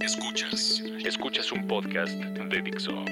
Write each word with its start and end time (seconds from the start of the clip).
Escuchas. 0.00 0.80
Escuchas 1.04 1.50
un 1.50 1.66
podcast 1.66 2.12
de 2.12 2.62
Dixo. 2.62 3.04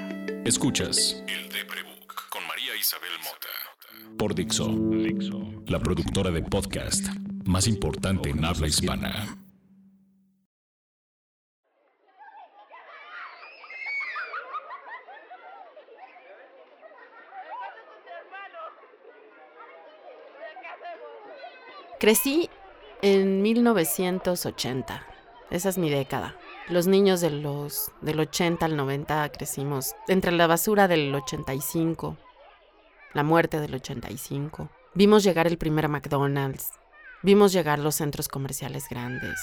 Escuchas 0.44 1.22
El 1.26 1.48
de 1.48 1.64
Prebook 1.64 2.28
con 2.28 2.46
María 2.46 2.76
Isabel 2.78 3.10
Mota. 3.24 4.16
Por 4.16 4.34
Dixo. 4.34 4.68
Dixo. 4.68 5.40
La 5.66 5.80
productora 5.80 6.30
de 6.30 6.42
podcast 6.42 7.08
más 7.44 7.66
importante 7.66 8.30
en 8.30 8.44
habla 8.44 8.68
hispana. 8.68 9.36
Crecí 21.98 22.48
en 23.02 23.42
1980. 23.42 25.07
Esa 25.50 25.70
es 25.70 25.78
mi 25.78 25.88
década. 25.88 26.36
Los 26.68 26.86
niños 26.86 27.22
de 27.22 27.30
los, 27.30 27.90
del 28.02 28.20
80 28.20 28.66
al 28.66 28.76
90 28.76 29.30
crecimos 29.30 29.94
entre 30.06 30.32
la 30.32 30.46
basura 30.46 30.88
del 30.88 31.14
85, 31.14 32.18
la 33.14 33.22
muerte 33.22 33.58
del 33.58 33.74
85. 33.74 34.68
Vimos 34.94 35.24
llegar 35.24 35.46
el 35.46 35.56
primer 35.56 35.88
McDonald's. 35.88 36.72
Vimos 37.22 37.52
llegar 37.52 37.78
los 37.78 37.94
centros 37.94 38.28
comerciales 38.28 38.88
grandes. 38.90 39.38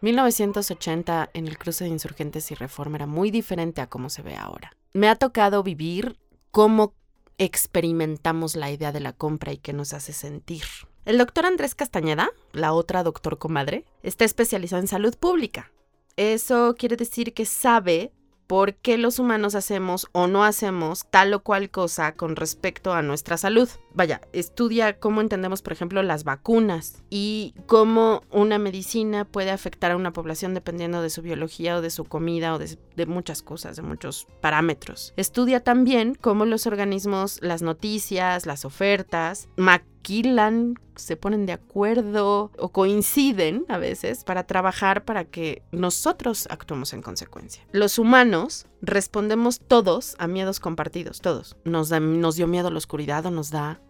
1980 0.00 1.30
en 1.34 1.46
el 1.46 1.58
cruce 1.58 1.84
de 1.84 1.90
insurgentes 1.90 2.50
y 2.50 2.54
reforma 2.54 2.96
era 2.96 3.06
muy 3.06 3.30
diferente 3.30 3.82
a 3.82 3.88
cómo 3.88 4.08
se 4.08 4.22
ve 4.22 4.36
ahora. 4.36 4.72
Me 4.94 5.08
ha 5.08 5.16
tocado 5.16 5.62
vivir 5.62 6.18
cómo 6.50 6.94
experimentamos 7.38 8.56
la 8.56 8.70
idea 8.70 8.92
de 8.92 9.00
la 9.00 9.12
compra 9.12 9.52
y 9.52 9.58
qué 9.58 9.72
nos 9.72 9.92
hace 9.92 10.12
sentir. 10.12 10.64
El 11.04 11.18
doctor 11.18 11.46
Andrés 11.46 11.74
Castañeda, 11.74 12.30
la 12.52 12.72
otra 12.72 13.02
doctor 13.02 13.36
comadre, 13.36 13.84
está 14.04 14.24
especializado 14.24 14.80
en 14.80 14.86
salud 14.86 15.16
pública. 15.16 15.72
Eso 16.16 16.76
quiere 16.78 16.94
decir 16.94 17.34
que 17.34 17.44
sabe 17.44 18.12
por 18.46 18.74
qué 18.74 18.98
los 18.98 19.18
humanos 19.18 19.56
hacemos 19.56 20.06
o 20.12 20.28
no 20.28 20.44
hacemos 20.44 21.06
tal 21.10 21.34
o 21.34 21.42
cual 21.42 21.70
cosa 21.70 22.14
con 22.14 22.36
respecto 22.36 22.92
a 22.92 23.02
nuestra 23.02 23.36
salud. 23.36 23.68
Vaya, 23.94 24.20
estudia 24.32 24.98
cómo 24.98 25.20
entendemos, 25.20 25.62
por 25.62 25.72
ejemplo, 25.72 26.02
las 26.02 26.24
vacunas 26.24 27.02
y 27.10 27.54
cómo 27.66 28.22
una 28.30 28.58
medicina 28.58 29.24
puede 29.24 29.50
afectar 29.50 29.90
a 29.90 29.96
una 29.96 30.12
población 30.12 30.54
dependiendo 30.54 31.02
de 31.02 31.10
su 31.10 31.22
biología 31.22 31.76
o 31.76 31.82
de 31.82 31.90
su 31.90 32.04
comida 32.04 32.54
o 32.54 32.58
de, 32.58 33.06
muchas 33.06 33.42
cosas, 33.42 33.76
de 33.76 33.82
muchos 33.82 34.26
parámetros. 34.40 35.12
Estudia 35.16 35.60
también 35.60 36.14
cómo 36.14 36.44
los 36.44 36.66
organismos, 36.66 37.38
las 37.42 37.62
noticias, 37.62 38.46
las 38.46 38.64
ofertas, 38.64 39.48
maquilan, 39.56 40.74
se 40.96 41.16
ponen 41.16 41.46
de 41.46 41.52
acuerdo 41.52 42.50
o 42.58 42.68
coinciden 42.70 43.64
a 43.68 43.78
veces 43.78 44.24
para 44.24 44.46
trabajar 44.46 45.04
para 45.04 45.24
que 45.24 45.62
nosotros 45.72 46.46
actuemos 46.50 46.92
en 46.92 47.02
consecuencia. 47.02 47.64
Los 47.72 47.98
humanos 47.98 48.66
respondemos 48.80 49.60
todos 49.60 50.16
a 50.18 50.26
miedos 50.26 50.60
compartidos, 50.60 51.20
todos. 51.20 51.56
Nos, 51.64 51.90
nos 51.90 52.36
dio 52.36 52.46
miedo 52.46 52.70
la 52.70 52.78
oscuridad 52.78 53.26
o 53.26 53.30
nos 53.30 53.50
da, 53.50 53.80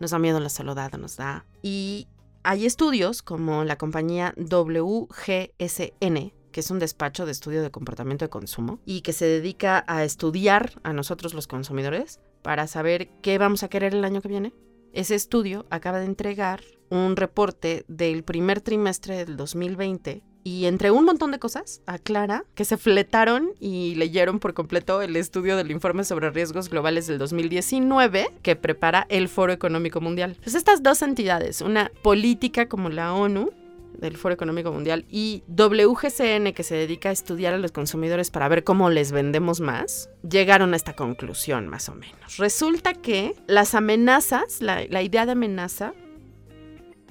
nos 0.00 0.10
da 0.10 0.18
miedo 0.18 0.40
la 0.40 0.48
soledad 0.48 0.92
nos 0.92 1.16
da. 1.16 1.44
Y 1.62 2.08
hay 2.42 2.66
estudios 2.66 3.22
como 3.22 3.64
la 3.64 3.76
compañía 3.76 4.34
WGSN, 4.36 6.32
que 6.52 6.60
es 6.60 6.70
un 6.70 6.78
despacho 6.78 7.26
de 7.26 7.32
estudio 7.32 7.62
de 7.62 7.70
comportamiento 7.70 8.24
de 8.24 8.30
consumo 8.30 8.80
y 8.84 9.02
que 9.02 9.12
se 9.12 9.26
dedica 9.26 9.84
a 9.86 10.04
estudiar 10.04 10.80
a 10.82 10.92
nosotros 10.92 11.34
los 11.34 11.46
consumidores 11.46 12.20
para 12.42 12.66
saber 12.66 13.10
qué 13.22 13.38
vamos 13.38 13.62
a 13.62 13.68
querer 13.68 13.94
el 13.94 14.04
año 14.04 14.20
que 14.20 14.28
viene 14.28 14.52
ese 14.92 15.14
estudio 15.14 15.66
acaba 15.70 16.00
de 16.00 16.06
entregar 16.06 16.60
un 16.90 17.16
reporte 17.16 17.84
del 17.88 18.24
primer 18.24 18.60
trimestre 18.60 19.24
del 19.24 19.36
2020 19.36 20.22
y 20.48 20.66
entre 20.66 20.90
un 20.90 21.04
montón 21.04 21.30
de 21.30 21.38
cosas 21.38 21.82
aclara 21.86 22.44
que 22.54 22.64
se 22.64 22.78
fletaron 22.78 23.50
y 23.60 23.94
leyeron 23.96 24.38
por 24.38 24.54
completo 24.54 25.02
el 25.02 25.14
estudio 25.16 25.56
del 25.56 25.70
informe 25.70 26.04
sobre 26.04 26.30
riesgos 26.30 26.70
globales 26.70 27.06
del 27.06 27.18
2019 27.18 28.32
que 28.42 28.56
prepara 28.56 29.06
el 29.10 29.28
Foro 29.28 29.52
Económico 29.52 30.00
Mundial. 30.00 30.36
Pues 30.42 30.54
estas 30.54 30.82
dos 30.82 31.02
entidades, 31.02 31.60
una 31.60 31.92
política 32.02 32.66
como 32.66 32.88
la 32.88 33.12
ONU 33.12 33.50
del 33.98 34.16
Foro 34.16 34.32
Económico 34.32 34.72
Mundial 34.72 35.04
y 35.10 35.42
WGCN, 35.48 36.52
que 36.54 36.62
se 36.62 36.76
dedica 36.76 37.10
a 37.10 37.12
estudiar 37.12 37.52
a 37.52 37.58
los 37.58 37.72
consumidores 37.72 38.30
para 38.30 38.48
ver 38.48 38.64
cómo 38.64 38.88
les 38.88 39.12
vendemos 39.12 39.60
más, 39.60 40.08
llegaron 40.28 40.72
a 40.72 40.76
esta 40.76 40.94
conclusión 40.94 41.68
más 41.68 41.88
o 41.88 41.94
menos. 41.94 42.38
Resulta 42.38 42.94
que 42.94 43.34
las 43.46 43.74
amenazas, 43.74 44.62
la, 44.62 45.02
idea 45.02 45.26
de 45.26 45.32
amenaza, 45.32 45.92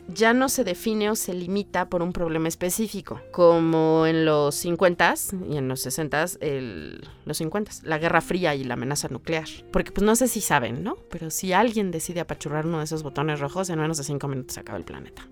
ya 0.07 0.34
no 0.34 0.50
se 0.50 0.63
define 0.63 1.09
o 1.09 1.16
se 1.16 1.34
limita 1.34 1.90
por 1.90 2.01
un 2.01 2.13
problema 2.13 2.47
específico, 2.47 3.22
como 3.31 4.06
en 4.06 4.25
los 4.25 4.63
50s 4.66 5.51
y 5.51 5.57
en 5.57 5.68
los 5.68 5.85
60s, 5.85 6.40
los 7.25 7.41
50s, 7.41 7.84
la 7.84 7.97
Guerra 7.97 8.22
Fría 8.22 8.56
y 8.56 8.63
la 8.63 8.75
amenaza 8.75 9.07
nuclear. 9.09 9.47
Porque 9.72 9.91
pues 9.91 10.06
no 10.06 10.16
sé 10.16 10.28
si 10.28 10.41
saben, 10.41 10.84
¿no? 10.84 10.97
Pero 11.09 11.29
si 11.29 11.53
alguien 11.53 11.91
decide 11.91 12.22
apachurrar 12.22 12.66
uno 12.66 12.79
de 12.79 12.85
esos 12.85 13.03
botones 13.03 13.40
rojos, 13.40 13.69
en 13.69 13.79
menos 13.79 13.97
de 13.97 14.03
5 14.03 14.28
minutos 14.28 14.56
se 14.56 14.62
acaba 14.62 14.78
el 14.78 14.85
planeta. 14.85 15.28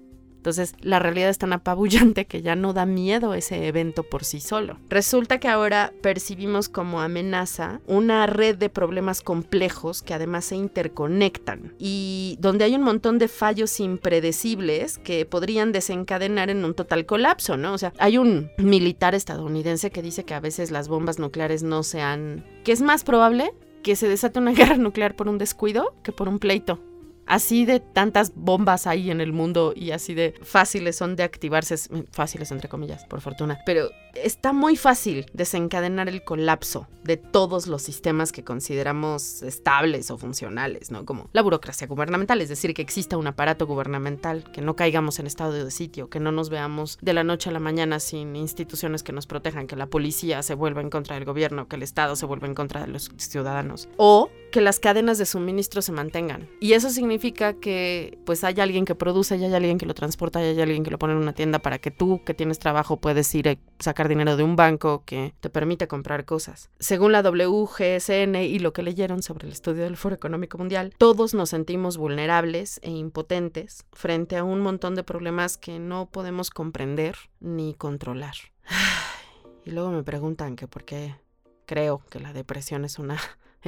Entonces, 0.46 0.76
la 0.82 1.00
realidad 1.00 1.32
es 1.32 1.40
tan 1.40 1.54
apabullante 1.54 2.26
que 2.26 2.44
ya 2.44 2.56
no 2.56 2.72
da 2.74 2.86
miedo 2.86 3.34
ese 3.34 3.66
evento 3.66 4.04
por 4.04 4.24
sí 4.24 4.40
solo. 4.40 4.78
Resulta 4.90 5.40
que 5.40 5.48
ahora 5.48 5.92
percibimos 6.04 6.70
como 6.70 7.02
amenaza 7.02 7.82
una 7.88 8.28
red 8.28 8.56
de 8.56 8.70
problemas 8.70 9.24
complejos 9.24 10.04
que 10.04 10.14
además 10.14 10.46
se 10.46 10.56
interconectan 10.56 11.74
y 11.80 12.38
donde 12.40 12.64
hay 12.64 12.76
un 12.76 12.84
montón 12.84 13.18
de 13.18 13.28
fallos 13.28 13.80
impredecibles 13.80 15.00
que 15.00 15.26
podrían 15.26 15.72
desencadenar 15.72 16.52
en 16.52 16.64
un 16.64 16.76
total 16.76 17.08
colapso, 17.08 17.58
¿no? 17.58 17.74
O 17.74 17.80
sea, 17.80 17.92
hay 17.98 18.20
un 18.20 18.52
militar 18.60 19.16
estadounidense 19.16 19.90
que 19.90 20.04
dice 20.04 20.26
que 20.26 20.36
a 20.36 20.40
veces 20.40 20.70
las 20.70 20.90
bombas 20.90 21.18
nucleares 21.18 21.64
no 21.64 21.82
sean... 21.82 22.46
que 22.64 22.72
es 22.72 22.84
más 22.84 23.04
probable 23.04 23.52
que 23.82 23.96
se 23.96 24.08
desate 24.08 24.38
una 24.38 24.52
guerra 24.54 24.78
nuclear 24.78 25.16
por 25.16 25.28
un 25.28 25.40
descuido 25.40 25.96
que 26.04 26.12
por 26.12 26.30
un 26.30 26.38
pleito. 26.38 26.80
Así 27.26 27.66
de 27.66 27.80
tantas 27.80 28.34
bombas 28.36 28.88
hay 28.88 29.12
en 29.12 29.22
el 29.22 29.34
mundo 29.34 29.74
y 29.76 29.92
así 29.92 30.14
de 30.14 30.34
fáciles 30.42 30.96
son 30.96 31.16
de 31.16 31.24
activarse, 31.24 31.76
fáciles 32.12 32.52
entre 32.52 32.70
comillas, 32.70 33.06
por 33.06 33.22
fortuna, 33.22 33.60
pero 33.66 33.90
está 34.16 34.54
muy 34.54 34.76
fácil 34.76 35.26
desencadenar 35.34 36.08
el 36.08 36.24
colapso 36.24 36.88
de 37.04 37.18
todos 37.18 37.68
los 37.68 37.82
sistemas 37.82 38.32
que 38.32 38.44
consideramos 38.44 39.42
estables 39.42 40.10
o 40.12 40.18
funcionales, 40.18 40.92
¿no? 40.92 41.06
Como 41.06 41.30
la 41.34 41.42
burocracia 41.42 41.88
gubernamental, 41.88 42.42
es 42.42 42.50
decir, 42.50 42.74
que 42.74 42.82
exista 42.82 43.18
un 43.18 43.28
aparato 43.28 43.68
gubernamental, 43.68 44.50
que 44.52 44.62
no 44.62 44.76
caigamos 44.76 45.20
en 45.20 45.28
estado 45.28 45.52
de 45.52 45.72
sitio, 45.72 46.10
que 46.10 46.20
no 46.20 46.32
nos 46.32 46.50
veamos 46.50 46.98
de 47.02 47.14
la 47.14 47.24
noche 47.24 47.50
a 47.50 47.54
la 47.54 47.60
mañana 47.60 48.00
sin 48.00 48.36
instituciones 48.36 49.04
que 49.04 49.12
nos 49.12 49.28
protejan, 49.28 49.68
que 49.68 49.76
la 49.76 49.88
policía 49.88 50.44
se 50.44 50.56
vuelva 50.56 50.82
en 50.82 50.90
contra 50.90 51.16
del 51.16 51.26
gobierno, 51.26 51.68
que 51.68 51.76
el 51.76 51.84
Estado 51.84 52.16
se 52.16 52.26
vuelva 52.26 52.48
en 52.48 52.56
contra 52.56 52.82
de 52.82 52.88
los 52.88 53.12
ciudadanos, 53.18 53.90
o 53.98 54.30
que 54.56 54.62
las 54.62 54.80
cadenas 54.80 55.18
de 55.18 55.26
suministro 55.26 55.82
se 55.82 55.92
mantengan. 55.92 56.48
Y 56.62 56.72
eso 56.76 56.90
significa 56.90 57.56
que 57.56 58.18
pues 58.26 58.46
hay 58.46 58.62
alguien 58.62 58.86
que 58.86 58.96
produce, 58.96 59.36
y 59.36 59.44
hay 59.44 59.54
alguien 59.54 59.78
que 59.78 59.86
lo 59.86 59.94
transporta, 59.94 60.42
y 60.42 60.46
hay 60.46 60.62
alguien 60.62 60.82
que 60.82 60.92
lo 60.92 60.98
pone 60.98 61.12
en 61.12 61.20
una 61.20 61.34
tienda 61.34 61.60
para 61.60 61.78
que 61.78 61.92
tú 61.92 62.24
que 62.24 62.34
tienes 62.34 62.58
trabajo 62.58 62.96
puedes 62.96 63.36
ir 63.36 63.50
a 63.50 63.58
sacar 63.80 64.08
dinero 64.08 64.38
de 64.38 64.44
un 64.44 64.56
banco 64.56 65.04
que 65.06 65.34
te 65.42 65.50
permite 65.50 65.90
comprar 65.90 66.24
cosas. 66.24 66.70
Según 66.80 67.12
la 67.12 67.22
WGSN 67.22 68.36
y 68.36 68.60
lo 68.60 68.72
que 68.72 68.82
leyeron 68.82 69.22
sobre 69.22 69.46
el 69.46 69.52
estudio 69.52 69.84
del 69.84 69.98
Foro 69.98 70.16
Económico 70.16 70.58
Mundial, 70.58 70.94
todos 70.98 71.34
nos 71.34 71.50
sentimos 71.50 71.98
vulnerables 71.98 72.80
e 72.82 72.92
impotentes 72.92 73.84
frente 73.92 74.38
a 74.38 74.46
un 74.46 74.62
montón 74.62 74.96
de 74.96 75.04
problemas 75.04 75.58
que 75.58 75.80
no 75.80 76.06
podemos 76.06 76.50
comprender 76.50 77.18
ni 77.42 77.74
controlar. 77.74 78.36
Y 79.66 79.72
luego 79.72 79.90
me 79.90 80.04
preguntan 80.04 80.56
que 80.56 80.68
por 80.68 80.86
qué 80.86 81.16
creo 81.66 82.00
que 82.12 82.20
la 82.20 82.34
depresión 82.34 82.86
es 82.86 83.00
una 83.00 83.18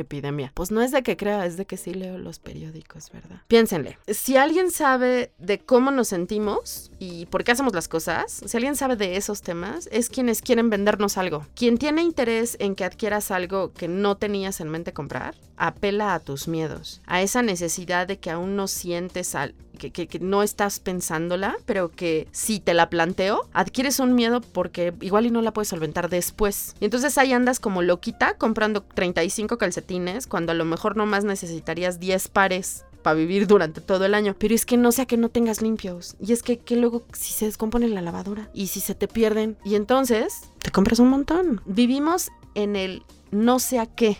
epidemia. 0.01 0.51
Pues 0.53 0.71
no 0.71 0.81
es 0.81 0.91
de 0.91 1.03
que 1.03 1.17
crea, 1.17 1.45
es 1.45 1.57
de 1.57 1.65
que 1.65 1.77
sí 1.77 1.93
leo 1.93 2.17
los 2.17 2.39
periódicos, 2.39 3.11
¿verdad? 3.11 3.41
Piénsenle, 3.47 3.97
si 4.07 4.37
alguien 4.37 4.71
sabe 4.71 5.31
de 5.37 5.59
cómo 5.59 5.91
nos 5.91 6.09
sentimos 6.09 6.91
y 6.99 7.25
por 7.27 7.43
qué 7.43 7.51
hacemos 7.51 7.73
las 7.73 7.87
cosas, 7.87 8.41
si 8.45 8.57
alguien 8.57 8.75
sabe 8.75 8.95
de 8.95 9.17
esos 9.17 9.41
temas, 9.41 9.89
es 9.91 10.09
quienes 10.09 10.41
quieren 10.41 10.69
vendernos 10.69 11.17
algo. 11.17 11.45
Quien 11.55 11.77
tiene 11.77 12.01
interés 12.01 12.57
en 12.59 12.75
que 12.75 12.85
adquieras 12.85 13.31
algo 13.31 13.73
que 13.73 13.87
no 13.87 14.17
tenías 14.17 14.59
en 14.61 14.69
mente 14.69 14.93
comprar, 14.93 15.35
apela 15.57 16.13
a 16.13 16.19
tus 16.19 16.47
miedos, 16.47 17.01
a 17.05 17.21
esa 17.21 17.41
necesidad 17.41 18.07
de 18.07 18.19
que 18.19 18.31
aún 18.31 18.55
no 18.55 18.67
sientes 18.67 19.35
al 19.35 19.55
que, 19.77 20.19
no 20.19 20.43
estás 20.43 20.79
pensándola, 20.79 21.57
pero 21.65 21.91
que 21.91 22.27
si 22.31 22.59
te 22.59 22.73
la 22.73 22.89
planteo, 22.89 23.47
adquieres 23.53 23.99
un 23.99 24.15
miedo 24.15 24.41
porque 24.41 24.93
igual 25.01 25.25
y 25.25 25.31
no 25.31 25.41
la 25.41 25.53
puedes 25.53 25.69
solventar 25.69 26.09
después. 26.09 26.75
Y 26.79 26.85
entonces 26.85 27.17
ahí 27.17 27.33
andas 27.33 27.59
como 27.59 27.81
loquita 27.81 28.37
comprando 28.37 28.81
35 28.81 29.57
calcetines 29.57 30.27
cuando 30.27 30.51
a 30.51 30.55
lo 30.55 30.65
mejor 30.65 30.95
nomás 30.95 31.23
necesitarías 31.23 31.99
10 31.99 32.27
pares 32.29 32.85
para 33.03 33.15
vivir 33.15 33.47
durante 33.47 33.81
todo 33.81 34.05
el 34.05 34.13
año. 34.13 34.35
Pero 34.37 34.53
es 34.53 34.65
que 34.65 34.77
no 34.77 34.91
sea 34.91 35.05
que 35.05 35.17
no 35.17 35.29
tengas 35.29 35.61
limpios. 35.61 36.15
Y 36.19 36.33
es 36.33 36.43
que, 36.43 36.59
que 36.59 36.75
luego 36.75 37.05
si 37.13 37.33
se 37.33 37.45
descompone 37.45 37.87
la 37.87 38.01
lavadora 38.01 38.49
y 38.53 38.67
si 38.67 38.79
se 38.79 38.95
te 38.95 39.07
pierden. 39.07 39.57
Y 39.63 39.75
entonces 39.75 40.41
te 40.59 40.71
compras 40.71 40.99
un 40.99 41.09
montón. 41.09 41.61
Vivimos 41.65 42.29
en 42.55 42.75
el 42.75 43.03
no 43.31 43.59
sé 43.59 43.79
a 43.79 43.85
qué. 43.85 44.17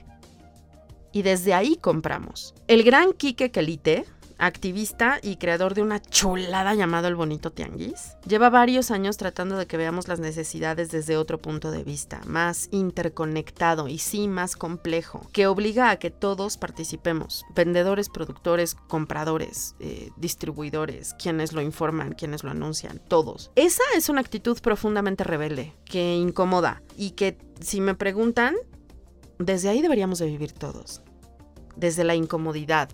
Y 1.11 1.23
desde 1.23 1.53
ahí 1.53 1.77
compramos. 1.77 2.53
El 2.67 2.83
gran 2.83 3.13
Quique 3.13 3.51
Quelite 3.51 4.05
activista 4.37 5.19
y 5.21 5.37
creador 5.37 5.73
de 5.73 5.81
una 5.81 6.01
chulada 6.01 6.73
llamado 6.75 7.07
El 7.07 7.15
Bonito 7.15 7.51
Tianguis, 7.51 8.17
lleva 8.25 8.49
varios 8.49 8.91
años 8.91 9.17
tratando 9.17 9.57
de 9.57 9.65
que 9.65 9.77
veamos 9.77 10.07
las 10.07 10.19
necesidades 10.19 10.91
desde 10.91 11.17
otro 11.17 11.39
punto 11.39 11.71
de 11.71 11.83
vista, 11.83 12.21
más 12.25 12.69
interconectado 12.71 13.87
y 13.87 13.97
sí 13.97 14.27
más 14.27 14.55
complejo, 14.55 15.27
que 15.31 15.47
obliga 15.47 15.89
a 15.89 15.97
que 15.97 16.11
todos 16.11 16.57
participemos, 16.57 17.45
vendedores, 17.55 18.09
productores, 18.09 18.75
compradores, 18.75 19.75
eh, 19.79 20.11
distribuidores, 20.17 21.13
quienes 21.15 21.53
lo 21.53 21.61
informan, 21.61 22.13
quienes 22.13 22.43
lo 22.43 22.51
anuncian, 22.51 22.99
todos. 23.07 23.51
Esa 23.55 23.83
es 23.95 24.09
una 24.09 24.21
actitud 24.21 24.59
profundamente 24.61 25.23
rebelde, 25.23 25.73
que 25.85 26.15
incomoda 26.15 26.81
y 26.95 27.11
que 27.11 27.37
si 27.59 27.81
me 27.81 27.95
preguntan, 27.95 28.55
desde 29.39 29.69
ahí 29.69 29.81
deberíamos 29.81 30.19
de 30.19 30.27
vivir 30.27 30.51
todos, 30.51 31.01
desde 31.75 32.03
la 32.03 32.15
incomodidad, 32.15 32.89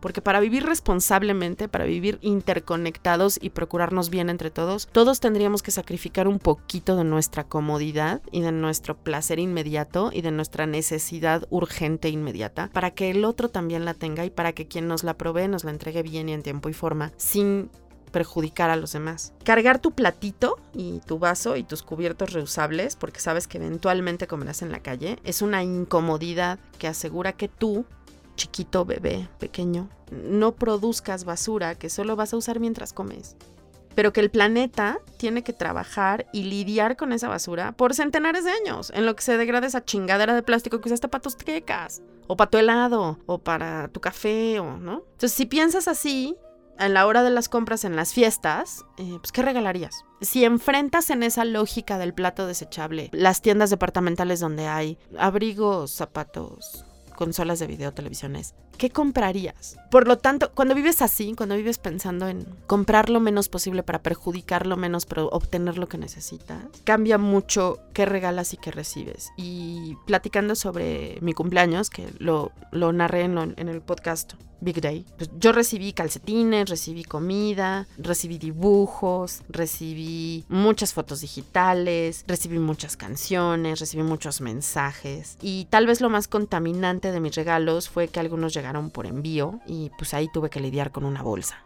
porque 0.00 0.22
para 0.22 0.40
vivir 0.40 0.64
responsablemente, 0.64 1.68
para 1.68 1.84
vivir 1.84 2.18
interconectados 2.22 3.38
y 3.40 3.50
procurarnos 3.50 4.10
bien 4.10 4.30
entre 4.30 4.50
todos, 4.50 4.86
todos 4.86 5.20
tendríamos 5.20 5.62
que 5.62 5.70
sacrificar 5.70 6.28
un 6.28 6.38
poquito 6.38 6.96
de 6.96 7.04
nuestra 7.04 7.44
comodidad 7.44 8.20
y 8.30 8.42
de 8.42 8.52
nuestro 8.52 8.96
placer 8.96 9.38
inmediato 9.38 10.10
y 10.12 10.22
de 10.22 10.30
nuestra 10.30 10.66
necesidad 10.66 11.46
urgente 11.50 12.08
inmediata 12.08 12.70
para 12.72 12.90
que 12.90 13.10
el 13.10 13.24
otro 13.24 13.48
también 13.48 13.84
la 13.84 13.94
tenga 13.94 14.24
y 14.24 14.30
para 14.30 14.52
que 14.52 14.66
quien 14.66 14.88
nos 14.88 15.04
la 15.04 15.14
provee 15.14 15.48
nos 15.48 15.64
la 15.64 15.70
entregue 15.70 16.02
bien 16.02 16.28
y 16.28 16.32
en 16.32 16.42
tiempo 16.42 16.68
y 16.68 16.72
forma, 16.72 17.12
sin 17.16 17.70
perjudicar 18.08 18.70
a 18.70 18.76
los 18.76 18.92
demás. 18.92 19.32
Cargar 19.44 19.78
tu 19.78 19.92
platito 19.92 20.56
y 20.72 21.00
tu 21.00 21.18
vaso 21.18 21.56
y 21.56 21.62
tus 21.62 21.82
cubiertos 21.82 22.32
reusables, 22.32 22.96
porque 22.96 23.20
sabes 23.20 23.46
que 23.46 23.58
eventualmente 23.58 24.26
comerás 24.26 24.62
en 24.62 24.72
la 24.72 24.80
calle, 24.80 25.18
es 25.24 25.42
una 25.42 25.62
incomodidad 25.62 26.58
que 26.78 26.88
asegura 26.88 27.34
que 27.34 27.48
tú 27.48 27.84
chiquito, 28.38 28.86
bebé, 28.86 29.28
pequeño, 29.38 29.90
no 30.10 30.54
produzcas 30.54 31.24
basura 31.24 31.74
que 31.74 31.90
solo 31.90 32.16
vas 32.16 32.32
a 32.32 32.38
usar 32.38 32.60
mientras 32.60 32.94
comes. 32.94 33.36
Pero 33.94 34.12
que 34.12 34.20
el 34.20 34.30
planeta 34.30 35.00
tiene 35.18 35.42
que 35.42 35.52
trabajar 35.52 36.26
y 36.32 36.44
lidiar 36.44 36.96
con 36.96 37.12
esa 37.12 37.28
basura 37.28 37.72
por 37.72 37.94
centenares 37.94 38.44
de 38.44 38.52
años, 38.52 38.90
en 38.94 39.04
lo 39.04 39.16
que 39.16 39.24
se 39.24 39.36
degrada 39.36 39.66
esa 39.66 39.84
chingadera 39.84 40.34
de 40.34 40.42
plástico 40.42 40.80
que 40.80 40.88
usaste 40.88 41.08
para 41.08 41.20
tus 41.20 41.36
quecas, 41.36 42.00
o 42.28 42.36
para 42.36 42.50
tu 42.50 42.58
helado, 42.58 43.18
o 43.26 43.38
para 43.38 43.88
tu 43.88 44.00
café, 44.00 44.60
o 44.60 44.78
no. 44.78 45.02
Entonces, 45.12 45.32
si 45.32 45.46
piensas 45.46 45.88
así, 45.88 46.36
en 46.78 46.94
la 46.94 47.06
hora 47.06 47.22
de 47.22 47.30
las 47.30 47.48
compras 47.48 47.84
en 47.84 47.96
las 47.96 48.12
fiestas, 48.12 48.84
eh, 48.98 49.16
pues 49.20 49.32
¿qué 49.32 49.42
regalarías? 49.42 50.04
Si 50.20 50.44
enfrentas 50.44 51.10
en 51.10 51.22
esa 51.22 51.44
lógica 51.44 51.98
del 51.98 52.14
plato 52.14 52.46
desechable 52.46 53.10
las 53.12 53.42
tiendas 53.42 53.70
departamentales 53.70 54.40
donde 54.40 54.68
hay 54.68 54.98
abrigos, 55.18 55.90
zapatos, 55.90 56.84
consolas 57.18 57.58
de 57.58 57.66
video, 57.66 57.92
televisiones, 57.92 58.54
¿qué 58.78 58.90
comprarías? 58.90 59.76
Por 59.90 60.06
lo 60.06 60.18
tanto, 60.18 60.52
cuando 60.54 60.74
vives 60.74 61.02
así, 61.02 61.34
cuando 61.36 61.56
vives 61.56 61.78
pensando 61.78 62.28
en 62.28 62.46
comprar 62.66 63.10
lo 63.10 63.20
menos 63.20 63.48
posible 63.48 63.82
para 63.82 64.02
perjudicar 64.02 64.66
lo 64.66 64.76
menos, 64.76 65.04
pero 65.04 65.28
obtener 65.30 65.76
lo 65.76 65.88
que 65.88 65.98
necesitas, 65.98 66.64
cambia 66.84 67.18
mucho 67.18 67.78
qué 67.92 68.06
regalas 68.06 68.54
y 68.54 68.56
qué 68.56 68.70
recibes. 68.70 69.30
Y 69.36 69.96
platicando 70.06 70.54
sobre 70.54 71.18
mi 71.20 71.34
cumpleaños, 71.34 71.90
que 71.90 72.06
lo, 72.18 72.52
lo 72.70 72.92
narré 72.92 73.22
en, 73.22 73.68
el 73.68 73.80
podcast 73.82 74.34
Big 74.60 74.80
Day. 74.80 75.04
Pues 75.16 75.30
yo 75.38 75.52
recibí 75.52 75.92
calcetines, 75.92 76.68
recibí 76.68 77.04
comida, 77.04 77.86
recibí 77.96 78.38
dibujos, 78.38 79.42
recibí 79.48 80.44
muchas 80.48 80.92
fotos 80.92 81.20
digitales, 81.20 82.24
recibí 82.26 82.58
muchas 82.58 82.96
canciones, 82.96 83.80
recibí 83.80 84.02
muchos 84.02 84.40
mensajes. 84.40 85.38
Y 85.40 85.66
tal 85.70 85.86
vez 85.86 86.00
lo 86.00 86.10
más 86.10 86.28
contaminante 86.28 87.12
de 87.12 87.20
mis 87.20 87.34
regalos 87.34 87.88
fue 87.88 88.08
que 88.08 88.20
algunos 88.20 88.52
llegaron 88.52 88.67
por 88.90 89.06
envío 89.06 89.60
y 89.66 89.90
pues 89.98 90.14
ahí 90.14 90.28
tuve 90.32 90.50
que 90.50 90.60
lidiar 90.60 90.92
con 90.92 91.04
una 91.04 91.22
bolsa. 91.22 91.64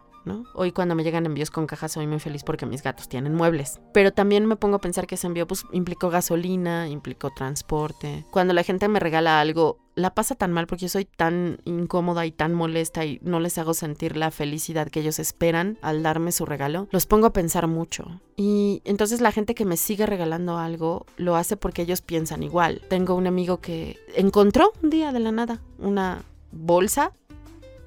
Hoy 0.53 0.71
cuando 0.71 0.95
me 0.95 1.03
llegan 1.03 1.25
envíos 1.25 1.51
con 1.51 1.67
cajas 1.67 1.93
soy 1.93 2.07
muy 2.07 2.19
feliz 2.19 2.43
porque 2.43 2.65
mis 2.65 2.81
gatos 2.81 3.09
tienen 3.09 3.35
muebles. 3.35 3.79
Pero 3.93 4.11
también 4.11 4.45
me 4.45 4.55
pongo 4.55 4.77
a 4.77 4.81
pensar 4.81 5.07
que 5.07 5.15
ese 5.15 5.27
envío 5.27 5.47
pues 5.47 5.65
implicó 5.71 6.09
gasolina, 6.09 6.87
implicó 6.87 7.29
transporte. 7.31 8.25
Cuando 8.31 8.53
la 8.53 8.63
gente 8.63 8.87
me 8.87 8.99
regala 8.99 9.39
algo, 9.39 9.79
la 9.95 10.13
pasa 10.15 10.35
tan 10.35 10.51
mal 10.51 10.65
porque 10.65 10.83
yo 10.83 10.89
soy 10.89 11.05
tan 11.05 11.59
incómoda 11.65 12.25
y 12.25 12.31
tan 12.31 12.53
molesta 12.53 13.05
y 13.05 13.19
no 13.21 13.39
les 13.39 13.57
hago 13.57 13.73
sentir 13.73 14.15
la 14.17 14.31
felicidad 14.31 14.87
que 14.87 15.01
ellos 15.01 15.19
esperan 15.19 15.77
al 15.81 16.03
darme 16.03 16.31
su 16.31 16.45
regalo, 16.45 16.87
los 16.91 17.05
pongo 17.05 17.27
a 17.27 17.33
pensar 17.33 17.67
mucho. 17.67 18.21
Y 18.35 18.81
entonces 18.85 19.21
la 19.21 19.31
gente 19.31 19.55
que 19.55 19.65
me 19.65 19.77
sigue 19.77 20.05
regalando 20.05 20.57
algo 20.57 21.05
lo 21.17 21.35
hace 21.35 21.57
porque 21.57 21.83
ellos 21.83 22.01
piensan 22.01 22.43
igual. 22.43 22.81
Tengo 22.89 23.15
un 23.15 23.27
amigo 23.27 23.59
que 23.59 23.97
encontró 24.15 24.71
un 24.81 24.89
día 24.89 25.11
de 25.11 25.19
la 25.19 25.31
nada 25.31 25.61
una 25.77 26.23
bolsa 26.53 27.13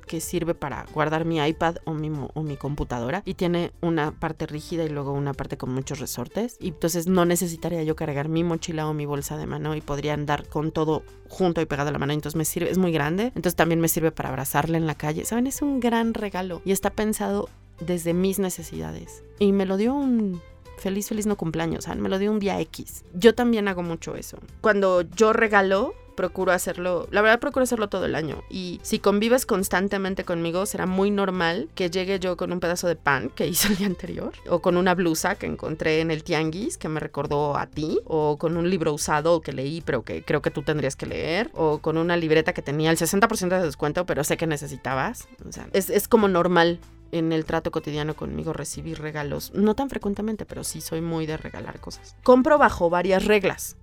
que 0.07 0.21
sirve 0.21 0.55
para 0.55 0.87
guardar 0.95 1.25
mi 1.25 1.45
iPad 1.45 1.77
o 1.85 1.93
mi, 1.93 2.11
o 2.35 2.43
mi 2.43 2.57
computadora 2.57 3.23
y 3.25 3.35
tiene 3.35 3.73
una 3.81 4.13
parte 4.13 4.47
rígida 4.47 4.85
y 4.85 4.89
luego 4.89 5.13
una 5.13 5.35
parte 5.35 5.57
con 5.57 5.75
muchos 5.75 5.99
resortes. 5.99 6.57
Y 6.61 6.69
entonces 6.69 7.07
no 7.07 7.25
necesitaría 7.25 7.83
yo 7.83 7.97
cargar 7.97 8.29
mi 8.29 8.45
mochila 8.45 8.89
o 8.89 8.95
mi 8.95 9.05
bolsa 9.05 9.37
de 9.37 9.47
mano 9.47 9.75
y 9.75 9.81
podría 9.81 10.15
andar 10.15 10.49
con 10.49 10.71
todo 10.71 11.03
junto 11.29 11.61
y 11.61 11.67
pegado 11.67 11.89
a 11.89 11.93
la 11.93 11.99
mano. 11.99 12.13
Entonces 12.13 12.37
me 12.37 12.45
sirve, 12.45 12.71
es 12.71 12.79
muy 12.79 12.93
grande. 12.93 13.27
Entonces 13.35 13.57
también 13.57 13.81
me 13.81 13.89
sirve 13.89 14.13
para 14.13 14.29
abrazarle 14.29 14.79
en 14.79 14.87
la 14.87 14.95
calle. 14.95 15.25
Saben, 15.25 15.47
es 15.47 15.61
un 15.61 15.81
gran 15.81 16.15
regalo 16.15 16.63
y 16.65 16.73
está 16.73 16.91
pensado 16.91 17.49
desde 17.81 18.15
mis 18.15 18.39
necesidades. 18.39 19.25
Y 19.39 19.53
me 19.53 19.67
lo 19.67 19.77
dio 19.77 19.95
un 19.95 20.41
feliz, 20.79 21.09
feliz 21.09 21.27
no 21.27 21.37
cumpleaños, 21.37 21.85
¿saben? 21.85 22.01
Me 22.01 22.09
lo 22.09 22.19
dio 22.19 22.31
un 22.31 22.39
día 22.39 22.61
X. 22.61 23.05
Yo 23.15 23.35
también 23.35 23.69
hago 23.69 23.83
mucho 23.83 24.15
eso. 24.15 24.39
Cuando 24.61 25.03
yo 25.03 25.33
regalo, 25.33 25.95
procuro 26.17 26.53
hacerlo, 26.53 27.07
la 27.11 27.23
verdad 27.23 27.39
procuro 27.39 27.63
hacerlo 27.63 27.89
todo 27.89 28.07
el 28.07 28.15
año. 28.15 28.43
Y 28.51 28.81
si 28.83 28.99
convives 28.99 29.47
constantemente 29.47 30.25
conmigo, 30.25 30.67
será 30.67 30.87
muy 30.87 31.11
normal 31.11 31.69
que 31.75 31.91
llegue 31.91 32.19
yo 32.19 32.37
con 32.37 32.53
un 32.53 32.61
pedazo 32.61 32.89
de 32.89 32.97
pan 32.97 33.31
que 33.31 33.47
hice 33.47 33.69
el 33.69 33.77
día 33.77 33.87
anterior, 33.87 34.33
o 34.49 34.61
con 34.61 34.77
una 34.77 34.95
blusa 34.95 35.37
que 35.37 35.47
encontré 35.47 36.01
en 36.01 36.11
el 36.11 36.25
tianguis 36.25 36.79
que 36.79 36.89
me 36.89 36.99
recordó 36.99 37.57
a 37.57 37.67
ti, 37.67 38.01
o 38.05 38.39
con 38.39 38.57
un 38.57 38.69
libro 38.69 38.93
usado 38.93 39.41
que 39.41 39.53
leí 39.53 39.83
pero 39.83 40.03
que 40.03 40.23
creo 40.23 40.43
que 40.43 40.51
tú 40.51 40.63
tendrías 40.63 40.97
que 40.97 41.07
leer, 41.07 41.51
o 41.55 41.79
con 41.79 41.99
una 41.99 42.17
libreta 42.17 42.53
que 42.53 42.63
tenía 42.63 42.91
el 42.91 42.97
60% 42.97 43.49
de 43.49 43.63
descuento 43.63 44.07
pero 44.07 44.25
sé 44.25 44.37
que 44.37 44.47
necesitabas. 44.47 45.29
O 45.47 45.53
sea, 45.53 45.69
es, 45.73 45.91
es 45.91 46.09
como 46.09 46.29
normal 46.29 46.81
en 47.13 47.33
el 47.33 47.45
trato 47.45 47.71
cotidiano 47.71 48.15
conmigo 48.15 48.53
recibir 48.53 49.01
regalos. 49.01 49.53
No 49.55 49.75
tan 49.75 49.91
frecuentemente, 49.91 50.45
pero 50.45 50.65
sí 50.65 50.81
soy 50.81 51.01
muy 51.01 51.27
de 51.27 51.37
regalar 51.37 51.81
cosas. 51.81 52.17
Compro 52.23 52.59
bajo 52.59 52.91
varias 52.91 53.25
reglas. 53.25 53.77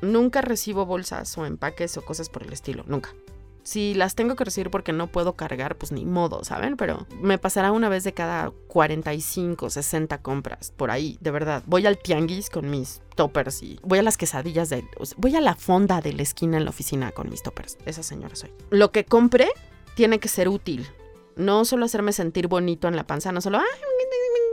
Nunca 0.00 0.40
recibo 0.40 0.86
bolsas 0.86 1.36
o 1.38 1.46
empaques 1.46 1.96
o 1.96 2.02
cosas 2.02 2.28
por 2.28 2.42
el 2.42 2.52
estilo, 2.52 2.84
nunca. 2.86 3.14
Si 3.62 3.94
las 3.94 4.14
tengo 4.14 4.36
que 4.36 4.44
recibir 4.44 4.70
porque 4.70 4.92
no 4.92 5.08
puedo 5.08 5.34
cargar, 5.34 5.76
pues 5.76 5.90
ni 5.90 6.04
modo, 6.04 6.44
¿saben? 6.44 6.76
Pero 6.76 7.04
me 7.20 7.36
pasará 7.36 7.72
una 7.72 7.88
vez 7.88 8.04
de 8.04 8.14
cada 8.14 8.52
45, 8.68 9.70
60 9.70 10.22
compras, 10.22 10.72
por 10.76 10.92
ahí, 10.92 11.18
de 11.20 11.32
verdad. 11.32 11.64
Voy 11.66 11.84
al 11.84 11.98
tianguis 11.98 12.48
con 12.48 12.70
mis 12.70 13.02
toppers 13.16 13.64
y 13.64 13.80
voy 13.82 13.98
a 13.98 14.04
las 14.04 14.16
quesadillas 14.16 14.68
de... 14.68 14.84
Voy 15.16 15.34
a 15.34 15.40
la 15.40 15.56
fonda 15.56 16.00
de 16.00 16.12
la 16.12 16.22
esquina 16.22 16.58
en 16.58 16.64
la 16.64 16.70
oficina 16.70 17.10
con 17.10 17.28
mis 17.28 17.42
toppers. 17.42 17.76
Esa 17.86 18.04
señora 18.04 18.36
soy. 18.36 18.52
Lo 18.70 18.92
que 18.92 19.04
compre 19.04 19.48
tiene 19.96 20.20
que 20.20 20.28
ser 20.28 20.48
útil. 20.48 20.86
No 21.34 21.64
solo 21.64 21.86
hacerme 21.86 22.12
sentir 22.12 22.46
bonito 22.46 22.86
en 22.86 22.94
la 22.94 23.04
panza, 23.04 23.32
no 23.32 23.40
solo, 23.40 23.58
ay, 23.58 23.64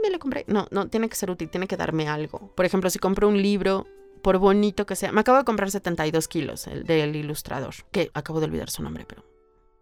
me 0.04 0.10
lo 0.10 0.20
compré. 0.20 0.44
No, 0.48 0.68
no, 0.70 0.88
tiene 0.88 1.10
que 1.10 1.16
ser 1.16 1.32
útil, 1.32 1.50
tiene 1.50 1.68
que 1.68 1.78
darme 1.78 2.08
algo. 2.08 2.52
Por 2.56 2.66
ejemplo, 2.66 2.90
si 2.90 3.00
compro 3.00 3.28
un 3.28 3.42
libro 3.42 3.88
por 4.24 4.40
bonito 4.40 4.88
que 4.88 4.96
sea. 4.96 5.12
Me 5.12 5.22
acabo 5.22 5.38
de 5.38 5.44
comprar 5.44 5.70
72 5.70 6.28
kilos 6.28 6.66
el 6.66 6.86
del 6.86 7.16
ilustrador, 7.16 7.76
que 7.92 8.10
acabo 8.16 8.40
de 8.40 8.46
olvidar 8.46 8.72
su 8.72 8.82
nombre, 8.82 9.06
pero 9.08 9.24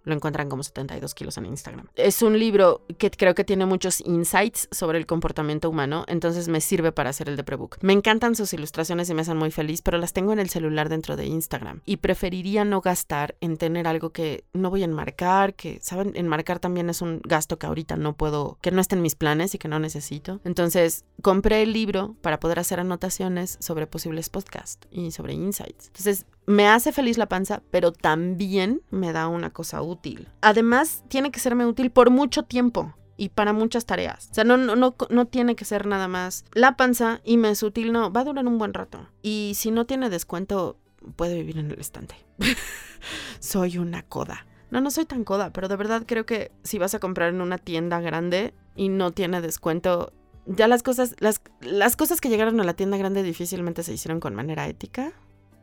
lo 0.04 0.14
encuentran 0.14 0.50
como 0.50 0.64
72 0.64 1.14
kilos 1.14 1.38
en 1.38 1.46
Instagram. 1.46 1.88
Es 1.96 2.22
un 2.22 2.38
libro 2.38 2.86
que 2.98 3.12
creo 3.12 3.36
que 3.36 3.44
tiene 3.44 3.66
muchos 3.66 4.02
insights 4.02 4.68
sobre 4.72 4.98
el 4.98 5.06
comportamiento 5.06 5.70
humano, 5.70 6.06
entonces 6.08 6.48
me 6.48 6.62
sirve 6.62 6.92
para 6.92 7.10
hacer 7.10 7.30
el 7.30 7.38
de 7.38 7.44
prebook. 7.44 7.78
Me 7.82 7.94
encantan 7.94 8.36
sus 8.36 8.54
ilustraciones 8.54 9.10
y 9.10 9.14
me 9.14 9.22
hacen 9.22 9.38
muy 9.38 9.52
feliz, 9.52 9.82
pero 9.82 9.98
las 9.98 10.14
tengo 10.14 10.34
en 10.34 10.40
el 10.40 10.50
celular 10.50 10.90
dentro 10.90 11.16
de 11.16 11.26
Instagram. 11.26 11.82
Y 11.86 11.98
preferiría 11.98 12.66
no 12.66 12.82
gastar 12.82 13.36
en 13.42 13.58
tener 13.58 13.88
algo 13.88 14.12
que 14.12 14.46
no 14.54 14.70
voy 14.70 14.82
a 14.82 14.86
enmarcar, 14.86 15.54
que, 15.54 15.80
¿saben? 15.82 16.14
Enmarcar 16.16 16.60
también 16.60 16.90
es 16.90 17.02
un 17.02 17.22
gasto 17.24 17.58
que 17.58 17.68
ahorita 17.68 17.96
no 17.98 18.14
puedo, 18.14 18.58
que 18.62 18.72
no 18.72 18.82
está 18.82 18.96
en 18.96 19.02
mis 19.02 19.16
planes 19.16 19.56
y 19.56 19.58
que 19.58 19.68
no 19.68 19.80
necesito. 19.80 20.42
Entonces, 20.44 21.06
compré 21.22 21.62
el 21.62 21.74
libro 21.74 22.16
para 22.22 22.40
poder 22.40 22.60
hacer 22.60 22.80
anotaciones 22.80 23.58
sobre 23.60 23.88
posibles 23.88 24.30
podcasts 24.30 24.88
y 24.92 25.12
sobre 25.12 25.34
insights. 25.34 25.88
Entonces, 25.88 26.26
me 26.46 26.68
hace 26.68 26.92
feliz 26.92 27.18
la 27.18 27.28
panza, 27.28 27.62
pero 27.72 27.92
también 27.92 28.82
me 28.90 29.14
da 29.14 29.28
una 29.28 29.52
cosa 29.52 29.82
útil. 29.82 30.28
Además, 30.42 31.04
tiene 31.08 31.32
que 31.32 31.40
serme 31.40 31.66
útil 31.66 31.92
por 31.92 32.10
mucho 32.10 32.44
tiempo 32.44 32.96
y 33.18 33.30
para 33.30 33.54
muchas 33.54 33.86
tareas. 33.86 34.30
O 34.32 34.34
sea, 34.34 34.44
no, 34.44 34.58
no, 34.58 34.76
no, 34.76 34.96
no 35.10 35.26
tiene 35.28 35.56
que 35.56 35.66
ser 35.66 35.86
nada 35.86 36.08
más 36.08 36.46
la 36.54 36.76
panza 36.76 37.22
y 37.24 37.38
me 37.38 37.52
es 37.52 37.62
útil, 37.64 37.92
no, 37.92 38.12
va 38.12 38.22
a 38.22 38.26
durar 38.26 38.48
un 38.48 38.58
buen 38.58 38.74
rato. 38.74 39.08
Y 39.22 39.54
si 39.56 39.72
no 39.72 39.86
tiene 39.86 40.10
descuento, 40.10 40.78
puede 41.16 41.36
vivir 41.36 41.58
en 41.58 41.72
el 41.72 41.80
estante. 41.80 42.16
soy 43.40 43.78
una 43.78 44.04
coda. 44.04 44.46
No, 44.72 44.82
no 44.82 44.90
soy 44.90 45.06
tan 45.06 45.24
coda, 45.24 45.52
pero 45.52 45.68
de 45.68 45.76
verdad 45.76 46.04
creo 46.06 46.26
que 46.26 46.52
si 46.64 46.80
vas 46.80 46.96
a 46.96 47.00
comprar 47.00 47.30
en 47.30 47.42
una 47.42 47.58
tienda 47.58 48.00
grande 48.00 48.54
y 48.76 48.90
no 48.90 49.12
tiene 49.12 49.42
descuento, 49.42 50.14
ya 50.46 50.68
las 50.68 50.82
cosas, 50.82 51.16
las, 51.20 51.42
las 51.60 51.96
cosas 51.96 52.22
que 52.22 52.30
llegaron 52.30 52.60
a 52.60 52.64
la 52.64 52.74
tienda 52.74 52.98
grande 52.98 53.22
difícilmente 53.22 53.84
se 53.84 53.94
hicieron 53.94 54.20
con 54.20 54.34
manera 54.34 54.68
ética. 54.68 55.14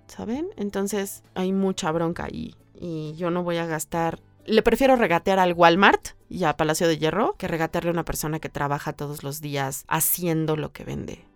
¿Saben? 0.09 0.49
Entonces 0.57 1.23
hay 1.35 1.53
mucha 1.53 1.93
bronca 1.93 2.25
ahí 2.25 2.55
y 2.75 3.15
yo 3.17 3.31
no 3.31 3.43
voy 3.43 3.59
a 3.59 3.67
gastar 3.67 4.21
le 4.49 4.63
prefiero 4.63 4.97
regatear 4.97 5.39
al 5.39 5.53
Walmart 5.53 6.09
y 6.31 6.45
a 6.45 6.57
Palacio 6.57 6.89
de 6.89 6.97
Hierro 6.97 7.35
que 7.37 7.49
regatearle 7.49 7.91
a 7.91 7.93
una 7.93 8.05
persona 8.07 8.41
que 8.41 8.49
trabaja 8.49 8.95
todos 8.95 9.23
los 9.23 9.43
días 9.43 9.85
haciendo 9.89 10.57
lo 10.57 10.73
que 10.73 10.85
vende. 10.85 11.27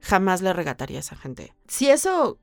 Jamás 0.00 0.40
le 0.40 0.54
regataría 0.54 0.96
a 0.96 1.00
esa 1.00 1.14
gente. 1.14 1.54
Si 1.66 1.90
eso 1.90 2.38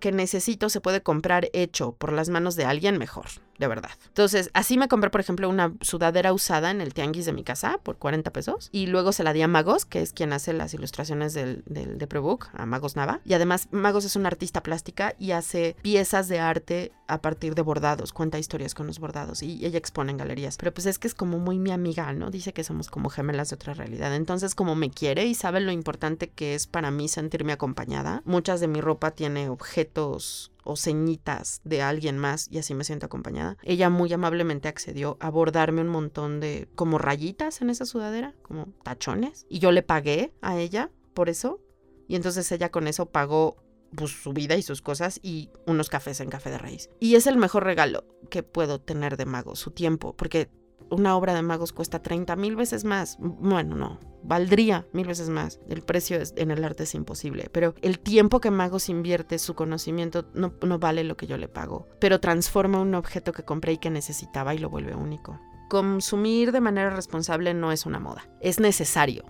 que 0.00 0.10
necesito 0.10 0.68
se 0.68 0.80
puede 0.80 1.00
comprar 1.00 1.48
hecho 1.52 1.92
por 1.92 2.12
las 2.12 2.28
manos 2.28 2.56
de 2.56 2.64
alguien 2.64 2.98
mejor 2.98 3.26
de 3.58 3.68
verdad. 3.68 3.90
Entonces, 4.08 4.50
así 4.54 4.78
me 4.78 4.88
compré, 4.88 5.10
por 5.10 5.20
ejemplo, 5.20 5.48
una 5.48 5.74
sudadera 5.80 6.32
usada 6.32 6.70
en 6.70 6.80
el 6.80 6.94
tianguis 6.94 7.26
de 7.26 7.32
mi 7.32 7.44
casa 7.44 7.78
por 7.82 7.96
40 7.96 8.32
pesos. 8.32 8.68
Y 8.72 8.86
luego 8.86 9.12
se 9.12 9.24
la 9.24 9.32
di 9.32 9.42
a 9.42 9.48
Magos, 9.48 9.84
que 9.84 10.02
es 10.02 10.12
quien 10.12 10.32
hace 10.32 10.52
las 10.52 10.74
ilustraciones 10.74 11.34
del, 11.34 11.62
del 11.66 11.98
de 11.98 12.06
Prebook, 12.06 12.48
a 12.54 12.66
Magos 12.66 12.96
Nava. 12.96 13.20
Y 13.24 13.34
además, 13.34 13.68
Magos 13.70 14.04
es 14.04 14.16
una 14.16 14.28
artista 14.28 14.62
plástica 14.62 15.14
y 15.18 15.32
hace 15.32 15.76
piezas 15.82 16.28
de 16.28 16.40
arte 16.40 16.92
a 17.08 17.20
partir 17.22 17.54
de 17.54 17.62
bordados, 17.62 18.12
cuenta 18.12 18.38
historias 18.38 18.74
con 18.74 18.86
los 18.86 18.98
bordados 18.98 19.42
y 19.42 19.64
ella 19.64 19.78
expone 19.78 20.10
en 20.10 20.16
galerías. 20.18 20.56
Pero 20.56 20.72
pues 20.72 20.86
es 20.86 20.98
que 20.98 21.08
es 21.08 21.14
como 21.14 21.38
muy 21.38 21.58
mi 21.58 21.70
amiga, 21.70 22.12
¿no? 22.12 22.30
Dice 22.30 22.52
que 22.52 22.64
somos 22.64 22.88
como 22.88 23.08
gemelas 23.08 23.50
de 23.50 23.54
otra 23.54 23.74
realidad. 23.74 24.14
Entonces, 24.14 24.54
como 24.54 24.74
me 24.74 24.90
quiere 24.90 25.26
y 25.26 25.34
sabe 25.34 25.60
lo 25.60 25.72
importante 25.72 26.28
que 26.28 26.54
es 26.54 26.66
para 26.66 26.90
mí 26.90 27.08
sentirme 27.08 27.52
acompañada, 27.52 28.22
muchas 28.24 28.60
de 28.60 28.68
mi 28.68 28.80
ropa 28.80 29.12
tiene 29.12 29.48
objetos 29.48 30.50
o 30.66 30.76
ceñitas 30.76 31.60
de 31.64 31.82
alguien 31.82 32.18
más 32.18 32.48
y 32.50 32.58
así 32.58 32.74
me 32.74 32.84
siento 32.84 33.06
acompañada. 33.06 33.56
Ella 33.62 33.90
muy 33.90 34.12
amablemente 34.12 34.68
accedió 34.68 35.16
a 35.20 35.30
bordarme 35.30 35.80
un 35.80 35.88
montón 35.88 36.40
de 36.40 36.68
como 36.74 36.98
rayitas 36.98 37.60
en 37.62 37.70
esa 37.70 37.86
sudadera, 37.86 38.34
como 38.42 38.68
tachones, 38.82 39.46
y 39.48 39.58
yo 39.58 39.72
le 39.72 39.82
pagué 39.82 40.34
a 40.42 40.58
ella 40.58 40.90
por 41.14 41.28
eso. 41.28 41.60
Y 42.08 42.14
entonces 42.14 42.50
ella 42.52 42.70
con 42.70 42.86
eso 42.86 43.06
pagó 43.06 43.56
pues, 43.94 44.10
su 44.10 44.32
vida 44.32 44.56
y 44.56 44.62
sus 44.62 44.82
cosas 44.82 45.18
y 45.22 45.50
unos 45.66 45.88
cafés 45.88 46.20
en 46.20 46.30
café 46.30 46.50
de 46.50 46.58
raíz. 46.58 46.90
Y 47.00 47.14
es 47.16 47.26
el 47.26 47.36
mejor 47.36 47.64
regalo 47.64 48.04
que 48.30 48.42
puedo 48.42 48.80
tener 48.80 49.16
de 49.16 49.26
mago, 49.26 49.56
su 49.56 49.70
tiempo, 49.70 50.16
porque 50.16 50.50
una 50.90 51.16
obra 51.16 51.34
de 51.34 51.42
magos 51.42 51.72
cuesta 51.72 52.02
30 52.02 52.36
mil 52.36 52.56
veces 52.56 52.84
más. 52.84 53.16
Bueno, 53.20 53.76
no, 53.76 53.98
valdría 54.22 54.86
mil 54.92 55.06
veces 55.06 55.28
más. 55.28 55.60
El 55.68 55.82
precio 55.82 56.18
en 56.36 56.50
el 56.50 56.64
arte 56.64 56.84
es 56.84 56.94
imposible, 56.94 57.48
pero 57.52 57.74
el 57.82 57.98
tiempo 57.98 58.40
que 58.40 58.50
magos 58.50 58.88
invierte, 58.88 59.38
su 59.38 59.54
conocimiento, 59.54 60.26
no, 60.34 60.52
no 60.62 60.78
vale 60.78 61.04
lo 61.04 61.16
que 61.16 61.26
yo 61.26 61.36
le 61.36 61.48
pago, 61.48 61.88
pero 62.00 62.20
transforma 62.20 62.80
un 62.80 62.94
objeto 62.94 63.32
que 63.32 63.44
compré 63.44 63.74
y 63.74 63.78
que 63.78 63.90
necesitaba 63.90 64.54
y 64.54 64.58
lo 64.58 64.70
vuelve 64.70 64.94
único. 64.94 65.40
Consumir 65.68 66.52
de 66.52 66.60
manera 66.60 66.90
responsable 66.90 67.52
no 67.54 67.72
es 67.72 67.86
una 67.86 67.98
moda, 67.98 68.28
es 68.40 68.60
necesario. 68.60 69.24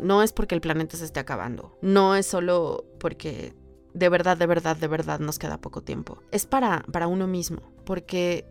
No 0.00 0.22
es 0.22 0.32
porque 0.32 0.54
el 0.54 0.60
planeta 0.60 0.96
se 0.96 1.04
esté 1.04 1.18
acabando, 1.18 1.76
no 1.82 2.14
es 2.14 2.26
solo 2.26 2.84
porque 3.00 3.56
de 3.94 4.08
verdad, 4.08 4.36
de 4.36 4.46
verdad, 4.46 4.76
de 4.76 4.86
verdad 4.86 5.18
nos 5.18 5.38
queda 5.38 5.60
poco 5.60 5.82
tiempo. 5.82 6.22
Es 6.30 6.46
para, 6.46 6.84
para 6.92 7.08
uno 7.08 7.26
mismo, 7.26 7.62
porque 7.84 8.46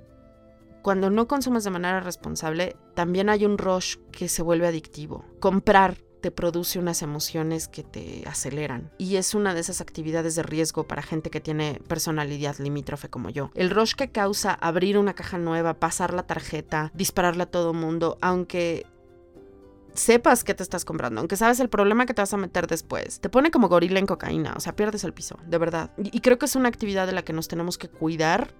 cuando 0.88 1.10
no 1.10 1.28
consumes 1.28 1.66
de 1.66 1.70
manera 1.70 2.00
responsable, 2.00 2.78
también 2.94 3.28
hay 3.28 3.44
un 3.44 3.58
rush 3.58 3.98
que 4.10 4.30
se 4.30 4.42
vuelve 4.42 4.68
adictivo. 4.68 5.26
Comprar 5.42 5.98
te 6.22 6.32
produce 6.32 6.80
unas 6.80 7.02
emociones 7.02 7.68
que 7.68 7.84
te 7.84 8.24
aceleran 8.26 8.90
y 8.98 9.18
es 9.18 9.36
una 9.36 9.54
de 9.54 9.60
esas 9.60 9.82
actividades 9.82 10.36
de 10.38 10.44
riesgo 10.44 10.88
para 10.88 11.02
gente 11.02 11.30
que 11.30 11.42
tiene 11.42 11.82
personalidad 11.90 12.56
limítrofe 12.60 13.10
como 13.10 13.30
yo. 13.30 13.52
El 13.54 13.70
rush 13.70 13.96
que 13.96 14.14
causa 14.14 14.54
abrir 14.54 14.98
una 14.98 15.14
caja 15.14 15.38
nueva, 15.38 15.74
pasar 15.74 16.14
la 16.14 16.24
tarjeta, 16.24 16.90
dispararle 16.96 17.44
a 17.44 17.52
todo 17.52 17.74
mundo, 17.74 18.18
aunque 18.22 18.86
sepas 19.94 20.44
que 20.44 20.54
te 20.54 20.64
estás 20.64 20.86
comprando, 20.86 21.20
aunque 21.20 21.36
sabes 21.36 21.60
el 21.60 21.70
problema 21.70 22.06
que 22.06 22.14
te 22.14 22.22
vas 22.22 22.34
a 22.34 22.38
meter 22.38 22.68
después, 22.68 23.20
te 23.20 23.30
pone 23.30 23.52
como 23.52 23.68
gorila 23.68 24.00
en 24.00 24.06
cocaína, 24.06 24.54
o 24.56 24.60
sea, 24.60 24.76
pierdes 24.76 25.04
el 25.04 25.14
piso, 25.14 25.38
de 25.46 25.58
verdad. 25.58 25.92
Y, 25.98 26.22
creo 26.22 26.38
que 26.38 26.46
es 26.46 26.56
una 26.56 26.70
actividad 26.70 27.08
de 27.08 27.14
la 27.14 27.24
que 27.24 27.34
nos 27.34 27.48
tenemos 27.48 27.78
que 27.78 27.90
cuidar 27.90 28.54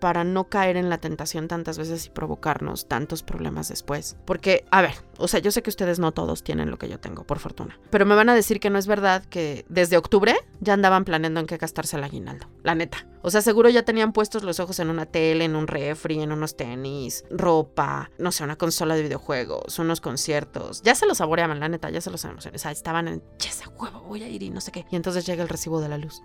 para 0.00 0.24
no 0.24 0.48
caer 0.48 0.76
en 0.76 0.88
la 0.88 0.98
tentación 0.98 1.46
tantas 1.46 1.78
veces 1.78 2.06
y 2.06 2.10
provocarnos 2.10 2.88
tantos 2.88 3.22
problemas 3.22 3.68
después. 3.68 4.16
Porque, 4.24 4.64
a 4.70 4.82
ver, 4.82 4.94
o 5.18 5.28
sea, 5.28 5.40
yo 5.40 5.50
sé 5.50 5.62
que 5.62 5.70
ustedes 5.70 5.98
no 5.98 6.12
todos 6.12 6.42
tienen 6.42 6.70
lo 6.70 6.78
que 6.78 6.88
yo 6.88 6.98
tengo, 6.98 7.24
por 7.24 7.38
fortuna. 7.38 7.78
Pero 7.90 8.06
me 8.06 8.14
van 8.14 8.28
a 8.28 8.34
decir 8.34 8.58
que 8.58 8.70
no 8.70 8.78
es 8.78 8.86
verdad 8.86 9.24
que 9.26 9.64
desde 9.68 9.96
octubre 9.96 10.34
ya 10.60 10.72
andaban 10.72 11.04
planeando 11.04 11.40
en 11.40 11.46
qué 11.46 11.58
gastarse 11.58 11.96
el 11.96 12.04
aguinaldo. 12.04 12.48
La 12.62 12.74
neta. 12.74 13.06
O 13.22 13.30
sea, 13.30 13.42
seguro 13.42 13.68
ya 13.68 13.82
tenían 13.82 14.12
puestos 14.12 14.42
los 14.42 14.60
ojos 14.60 14.78
en 14.78 14.88
una 14.88 15.04
tele, 15.04 15.44
en 15.44 15.54
un 15.54 15.66
refri, 15.66 16.22
en 16.22 16.32
unos 16.32 16.56
tenis, 16.56 17.24
ropa, 17.30 18.10
no 18.18 18.32
sé, 18.32 18.44
una 18.44 18.56
consola 18.56 18.94
de 18.94 19.02
videojuegos, 19.02 19.78
unos 19.78 20.00
conciertos. 20.00 20.82
Ya 20.82 20.94
se 20.94 21.06
los 21.06 21.18
saboreaban, 21.18 21.60
la 21.60 21.68
neta, 21.68 21.90
ya 21.90 22.00
se 22.00 22.10
los 22.10 22.24
emocionaban. 22.24 22.54
O 22.54 22.58
sea, 22.58 22.70
estaban 22.70 23.08
en, 23.08 23.22
ya 23.38 23.50
ese 23.50 23.68
huevo, 23.68 24.00
voy 24.00 24.22
a 24.22 24.28
ir 24.28 24.42
y 24.42 24.50
no 24.50 24.60
sé 24.62 24.72
qué. 24.72 24.86
Y 24.90 24.96
entonces 24.96 25.26
llega 25.26 25.42
el 25.42 25.50
recibo 25.50 25.80
de 25.80 25.88
la 25.88 25.98
luz. 25.98 26.22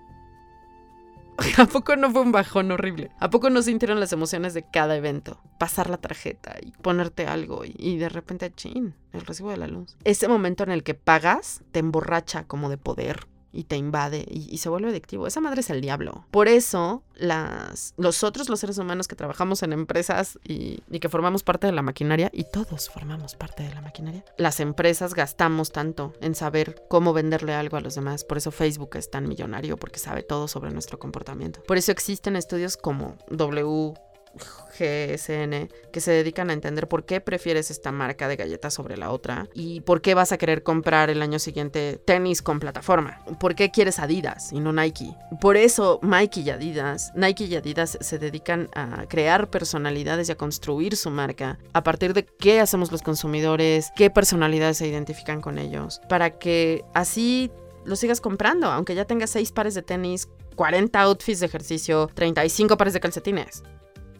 ¿A 1.57 1.65
poco 1.65 1.95
no 1.95 2.11
fue 2.11 2.21
un 2.21 2.31
bajón 2.31 2.71
horrible? 2.71 3.11
¿A 3.19 3.29
poco 3.29 3.49
no 3.49 3.61
sintieron 3.61 3.99
las 3.99 4.13
emociones 4.13 4.53
de 4.53 4.63
cada 4.63 4.95
evento? 4.95 5.41
Pasar 5.59 5.89
la 5.89 5.97
tarjeta 5.97 6.55
y 6.61 6.71
ponerte 6.71 7.27
algo 7.27 7.63
y, 7.65 7.97
de 7.97 8.09
repente, 8.09 8.51
chin, 8.53 8.95
el 9.11 9.21
recibo 9.21 9.51
de 9.51 9.57
la 9.57 9.67
luz. 9.67 9.97
Ese 10.03 10.27
momento 10.27 10.63
en 10.63 10.71
el 10.71 10.83
que 10.83 10.93
pagas 10.93 11.61
te 11.71 11.79
emborracha 11.79 12.45
como 12.45 12.69
de 12.69 12.77
poder, 12.77 13.27
y 13.55 13.63
te 13.63 13.77
invade 13.77 14.25
y, 14.29 14.57
se 14.57 14.69
vuelve 14.69 14.89
adictivo. 14.89 15.27
Esa 15.27 15.41
madre 15.41 15.61
es 15.61 15.69
el 15.69 15.81
diablo. 15.81 16.25
Por 16.31 16.47
eso, 16.47 17.03
las, 17.15 17.93
nosotros 17.97 18.49
los 18.49 18.59
seres 18.59 18.77
humanos 18.77 19.07
que 19.07 19.15
trabajamos 19.15 19.63
en 19.63 19.73
empresas 19.73 20.37
y, 20.43 20.81
y, 20.89 20.99
que 20.99 21.09
formamos 21.09 21.43
parte 21.43 21.67
de 21.67 21.73
la 21.73 21.81
maquinaria, 21.81 22.29
y 22.33 22.45
todos 22.51 22.89
formamos 22.89 23.35
parte 23.35 23.63
de 23.63 23.73
la 23.73 23.81
maquinaria, 23.81 24.25
las 24.37 24.59
empresas 24.59 25.13
gastamos 25.13 25.71
tanto 25.71 26.13
en 26.21 26.35
saber 26.35 26.83
cómo 26.89 27.13
venderle 27.13 27.53
algo 27.53 27.77
a 27.77 27.81
los 27.81 27.95
demás. 27.95 28.23
Por 28.23 28.37
eso 28.37 28.51
Facebook 28.51 28.95
es 28.95 29.09
tan 29.09 29.27
millonario, 29.27 29.77
porque 29.77 29.99
sabe 29.99 30.23
todo 30.23 30.47
sobre 30.47 30.71
nuestro 30.71 30.99
comportamiento. 30.99 31.61
Por 31.63 31.77
eso 31.77 31.91
existen 31.91 32.35
estudios 32.35 32.77
como 32.77 33.17
W 33.29 33.93
GSN 34.77 35.69
que 35.91 36.01
se 36.01 36.11
dedican 36.11 36.49
a 36.49 36.53
entender 36.53 36.87
por 36.87 37.05
qué 37.05 37.21
prefieres 37.21 37.71
esta 37.71 37.91
marca 37.91 38.27
de 38.27 38.35
galletas 38.35 38.73
sobre 38.73 38.97
la 38.97 39.11
otra 39.11 39.47
y 39.53 39.81
por 39.81 40.01
qué 40.01 40.13
vas 40.13 40.31
a 40.31 40.37
querer 40.37 40.63
comprar 40.63 41.09
el 41.09 41.21
año 41.21 41.39
siguiente 41.39 41.99
tenis 42.03 42.41
con 42.41 42.59
plataforma. 42.59 43.21
¿Por 43.39 43.55
qué 43.55 43.71
quieres 43.71 43.99
Adidas 43.99 44.51
y 44.51 44.59
no 44.59 44.73
Nike? 44.73 45.15
Por 45.39 45.57
eso 45.57 45.99
Nike 46.03 46.41
y 46.41 46.49
Adidas, 46.49 47.11
Nike 47.15 47.45
y 47.45 47.55
Adidas 47.55 47.97
se 48.01 48.19
dedican 48.19 48.69
a 48.73 49.05
crear 49.07 49.49
personalidades 49.49 50.29
y 50.29 50.33
a 50.33 50.37
construir 50.37 50.97
su 50.97 51.09
marca 51.09 51.57
a 51.73 51.83
partir 51.83 52.13
de 52.13 52.25
qué 52.25 52.59
hacemos 52.59 52.91
los 52.91 53.01
consumidores, 53.01 53.91
qué 53.95 54.09
personalidades 54.09 54.77
se 54.77 54.87
identifican 54.87 55.41
con 55.41 55.57
ellos, 55.57 56.01
para 56.09 56.37
que 56.37 56.83
así 56.93 57.51
lo 57.85 57.95
sigas 57.95 58.19
comprando, 58.19 58.67
aunque 58.67 58.95
ya 58.95 59.05
tengas 59.05 59.29
6 59.29 59.51
pares 59.51 59.75
de 59.75 59.83
tenis, 59.83 60.27
40 60.55 60.99
outfits 61.01 61.39
de 61.39 61.45
ejercicio, 61.45 62.09
35 62.13 62.77
pares 62.77 62.93
de 62.93 62.99
calcetines. 62.99 63.63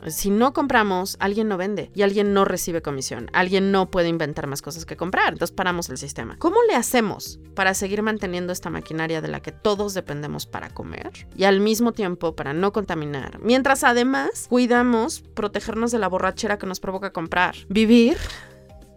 Si 0.08 0.30
no 0.30 0.54
compramos, 0.54 1.18
alguien 1.20 1.48
no 1.48 1.58
vende 1.58 1.92
y 1.96 2.04
alguien 2.04 2.34
no 2.34 2.46
recibe 2.46 2.82
comisión. 2.82 3.30
Alguien 3.34 3.72
no 3.72 3.90
puede 3.90 4.10
inventar 4.10 4.48
más 4.48 4.62
cosas 4.62 4.86
que 4.86 4.96
comprar. 4.96 5.34
Entonces 5.34 5.56
paramos 5.56 5.90
el 5.90 5.98
sistema. 5.98 6.38
¿Cómo 6.38 6.58
le 6.68 6.76
hacemos 6.76 7.40
para 7.56 7.74
seguir 7.74 8.02
manteniendo 8.02 8.54
esta 8.54 8.70
maquinaria 8.70 9.22
de 9.22 9.28
la 9.28 9.42
que 9.42 9.52
todos 9.52 9.94
dependemos 9.94 10.46
para 10.46 10.70
comer 10.70 11.28
y 11.36 11.46
al 11.46 11.60
mismo 11.60 11.92
tiempo 11.94 12.36
para 12.36 12.54
no 12.54 12.72
contaminar? 12.72 13.40
Mientras 13.42 13.84
además 13.84 14.48
cuidamos 14.50 15.22
protegernos 15.34 15.92
de 15.92 16.00
la 16.00 16.08
borrachera 16.08 16.58
que 16.58 16.68
nos 16.68 16.80
provoca 16.80 17.12
comprar. 17.12 17.56
Vivir, 17.70 18.18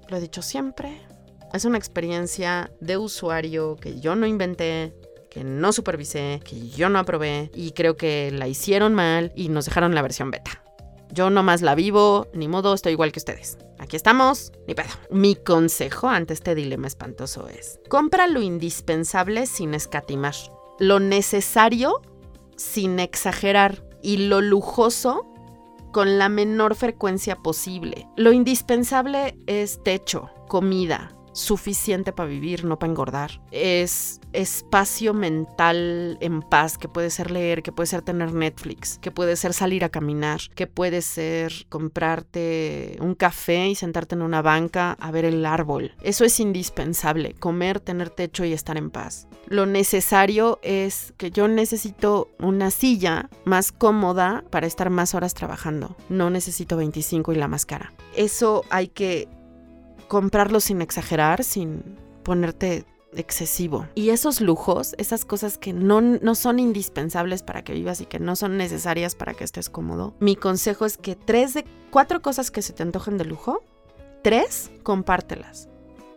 lo 0.09 0.17
he 0.17 0.21
dicho 0.21 0.43
siempre, 0.43 1.01
es 1.53 1.65
una 1.65 1.79
experiencia 1.79 2.71
de 2.81 2.99
usuario 2.99 3.77
que 3.77 4.01
yo 4.01 4.15
no 4.15 4.27
inventé, 4.27 4.95
que 5.31 5.45
no 5.45 5.73
supervisé, 5.73 6.41
que 6.45 6.69
yo 6.69 6.89
no 6.89 6.99
aprobé 6.99 7.51
y 7.55 7.73
creo 7.73 7.97
que 7.97 8.31
la 8.33 8.49
hicieron 8.49 8.95
mal 8.95 9.33
y 9.35 9.49
nos 9.49 9.65
dejaron 9.65 9.95
la 9.95 10.03
versión 10.03 10.31
beta. 10.31 10.63
Yo 11.13 11.31
nomás 11.31 11.63
la 11.63 11.75
vivo, 11.75 12.27
ni 12.35 12.49
modo, 12.49 12.75
estoy 12.75 12.93
igual 12.93 13.13
que 13.13 13.19
ustedes. 13.19 13.59
Aquí 13.79 13.97
estamos, 13.97 14.53
ni 14.67 14.75
pedo. 14.75 14.91
Mi 15.11 15.37
consejo 15.37 16.09
ante 16.09 16.35
este 16.35 16.55
dilema 16.55 16.87
espantoso 16.87 17.49
es, 17.49 17.81
compra 17.89 18.27
lo 18.27 18.43
indispensable 18.43 19.47
sin 19.47 19.75
escatimar, 19.75 20.35
lo 20.79 21.01
necesario 21.01 22.03
sin 22.57 22.99
exagerar 22.99 23.85
y 24.03 24.19
lo 24.29 24.41
lujoso 24.41 25.25
con 25.93 26.19
la 26.19 26.29
menor 26.29 26.75
frecuencia 26.75 27.37
posible. 27.37 28.07
Lo 28.17 28.33
indispensable 28.33 29.39
es 29.47 29.83
techo, 29.83 30.31
comida, 30.49 31.17
suficiente 31.33 32.13
para 32.13 32.29
vivir, 32.29 32.65
no 32.65 32.79
para 32.79 32.91
engordar. 32.91 33.41
Es 33.51 34.18
espacio 34.33 35.15
mental 35.15 36.19
en 36.21 36.43
paz, 36.43 36.79
que 36.79 36.89
puede 36.89 37.11
ser 37.11 37.31
leer, 37.31 37.63
que 37.63 37.73
puede 37.73 37.87
ser 37.87 38.03
tener 38.03 38.33
Netflix, 38.33 38.99
que 38.99 39.11
puede 39.11 39.37
ser 39.37 39.53
salir 39.53 39.85
a 39.85 39.89
caminar, 39.89 40.41
que 40.55 40.67
puede 40.67 41.03
ser 41.03 41.67
comprarte 41.69 42.97
un 43.01 43.15
café 43.15 43.69
y 43.69 43.75
sentarte 43.75 44.15
en 44.15 44.23
una 44.23 44.43
banca 44.43 44.97
a 45.01 45.11
ver 45.11 45.25
el 45.25 45.45
árbol. 45.47 45.93
Eso 46.03 46.25
es 46.25 46.41
indispensable, 46.41 47.35
comer, 47.35 47.81
tener 47.81 48.11
techo 48.11 48.45
y 48.45 48.53
estar 48.53 48.77
en 48.77 48.91
paz. 48.91 49.29
Lo 49.47 49.67
necesario 49.67 50.59
es 50.63 51.15
que 51.17 51.31
yo 51.31 51.49
necesito 51.49 52.29
una 52.39 52.71
silla 52.71 53.31
más 53.45 53.73
cómoda 53.73 54.45
para 54.51 54.67
estar 54.67 54.91
más 54.91 55.15
horas 55.15 55.35
trabajando. 55.35 55.97
No 56.09 56.31
necesito 56.31 56.77
25 56.77 57.33
y 57.33 57.37
la 57.37 57.49
más 57.49 57.65
cara. 57.65 57.93
Eso 58.15 58.65
hay 58.71 58.89
que 58.89 59.29
comprarlo 60.09 60.61
sin 60.61 60.83
exagerar, 60.83 61.45
sin 61.45 61.83
ponerte 62.23 62.85
excesivo. 63.17 63.87
Y 63.95 64.11
esos 64.11 64.41
lujos, 64.41 64.95
esas 64.99 65.25
cosas 65.25 65.59
que 65.59 65.73
no, 65.73 66.01
no 66.01 66.35
son 66.35 66.59
indispensables 66.59 67.43
para 67.43 67.63
que 67.63 67.73
vivas 67.73 68.01
y 68.01 68.07
que 68.07 68.19
no 68.19 68.37
son 68.37 68.57
necesarias 68.57 69.15
para 69.15 69.35
que 69.35 69.45
estés 69.45 69.71
cómodo, 69.71 70.15
mi 70.21 70.37
consejo 70.37 70.87
es 70.87 70.97
que 70.97 71.17
tres 71.17 71.55
de 71.55 71.65
cuatro 71.91 72.21
cosas 72.23 72.51
que 72.51 72.63
se 72.63 72.73
te 72.73 72.83
antojen 72.83 73.19
de 73.19 73.25
lujo, 73.25 73.63
tres, 74.23 74.71
compártelas. 74.83 75.69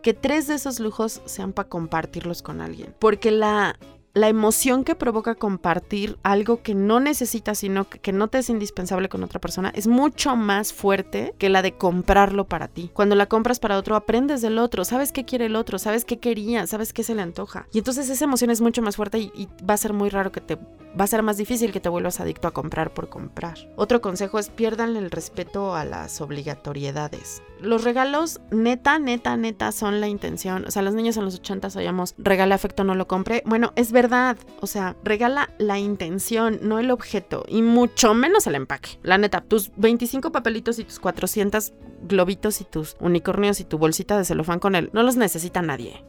Que 0.02 0.14
tres 0.14 0.48
de 0.48 0.56
esos 0.56 0.80
lujos 0.80 1.22
sean 1.26 1.54
para 1.54 1.70
compartirlos 1.70 2.42
con 2.42 2.60
alguien. 2.60 2.96
Porque 3.00 3.30
la 3.30 3.78
la 4.14 4.28
emoción 4.28 4.84
que 4.84 4.96
provoca 4.96 5.36
compartir 5.36 6.18
algo 6.24 6.62
que 6.62 6.76
no 6.76 7.00
necesitas, 7.00 7.60
sino 7.60 7.88
que, 7.90 8.12
no 8.12 8.28
te 8.28 8.40
es 8.40 8.50
indispensable 8.50 9.10
con 9.10 9.24
otra 9.24 9.40
persona, 9.40 9.72
es 9.76 9.88
mucho 9.88 10.36
más 10.36 10.74
fuerte 10.74 11.34
que 11.38 11.50
la 11.50 11.62
de 11.62 11.74
comprarlo 11.74 12.46
para 12.46 12.68
ti. 12.68 12.90
Cuando 12.94 13.16
la 13.16 13.28
compras 13.28 13.60
para 13.60 13.78
otro, 13.78 13.96
aprendes 13.96 14.42
del 14.42 14.58
otro, 14.58 14.84
sabes 14.84 15.12
qué 15.12 15.24
quiere 15.24 15.46
el 15.46 15.56
otro, 15.56 15.80
sabes 15.80 16.06
qué 16.06 16.20
quería, 16.20 16.68
sabes 16.68 16.94
qué 16.94 17.04
se 17.04 17.16
le 17.16 17.22
antoja. 17.22 17.68
Y 17.72 17.78
entonces 17.78 18.10
esa 18.10 18.26
emoción 18.26 18.52
es 18.52 18.62
mucho 18.62 18.82
más 18.82 18.96
fuerte 18.96 19.20
y, 19.20 19.32
y 19.36 19.48
va 19.66 19.76
a 19.76 19.78
ser 19.78 19.94
muy 19.94 20.10
raro 20.10 20.32
que 20.32 20.42
te, 20.42 20.58
va 21.00 21.06
a 21.06 21.08
ser 21.08 21.24
más 21.24 21.38
difícil 21.38 21.72
que 21.72 21.80
te 21.80 21.90
vuelvas 21.90 22.20
adicto 22.20 22.48
a 22.48 22.52
comprar 22.52 22.94
por 22.94 23.10
comprar. 23.10 23.58
Otro 23.76 24.02
consejo 24.02 24.40
es 24.40 24.50
pierdan 24.50 24.96
el 24.96 25.12
respeto 25.12 25.76
a 25.76 25.86
las 25.86 26.22
obligatoriedades. 26.22 27.42
Los 27.62 27.84
regalos, 27.84 28.42
neta, 28.52 29.00
neta, 29.00 29.38
neta, 29.38 29.72
son 29.72 30.02
la 30.02 30.08
intención. 30.08 30.66
O 30.66 30.72
sea, 30.72 30.82
los 30.82 30.94
niños 30.94 31.18
en 31.18 31.26
los 31.26 31.36
80 31.36 31.70
oíamos 31.76 32.16
regala 32.18 32.56
afecto, 32.56 32.84
no 32.84 32.96
lo 32.96 33.08
compre. 33.08 33.44
Bueno, 33.46 33.72
es 33.76 33.92
verdad. 33.92 34.38
O 34.60 34.68
sea, 34.68 34.96
regala 35.04 35.50
la 35.58 35.80
intención, 35.80 36.60
no 36.62 36.80
el 36.80 36.92
objeto. 36.92 37.46
Y 37.48 37.62
mucho 37.62 38.14
menos 38.14 38.48
el 38.48 38.56
empaque. 38.56 39.00
La 39.04 39.18
neta, 39.18 39.42
tus 39.42 39.72
25 39.78 40.32
papelitos 40.32 40.80
y 40.80 40.84
tus 40.84 41.00
400 41.00 41.74
globitos 42.04 42.62
y 42.62 42.64
tus 42.64 42.96
unicornios 43.00 43.60
y 43.60 43.64
tu 43.64 43.78
bolsita 43.78 44.18
de 44.18 44.26
celofán 44.26 44.60
con 44.60 44.76
él, 44.76 44.90
no 44.94 45.04
los 45.04 45.18
necesita 45.18 45.62
nadie. 45.62 46.04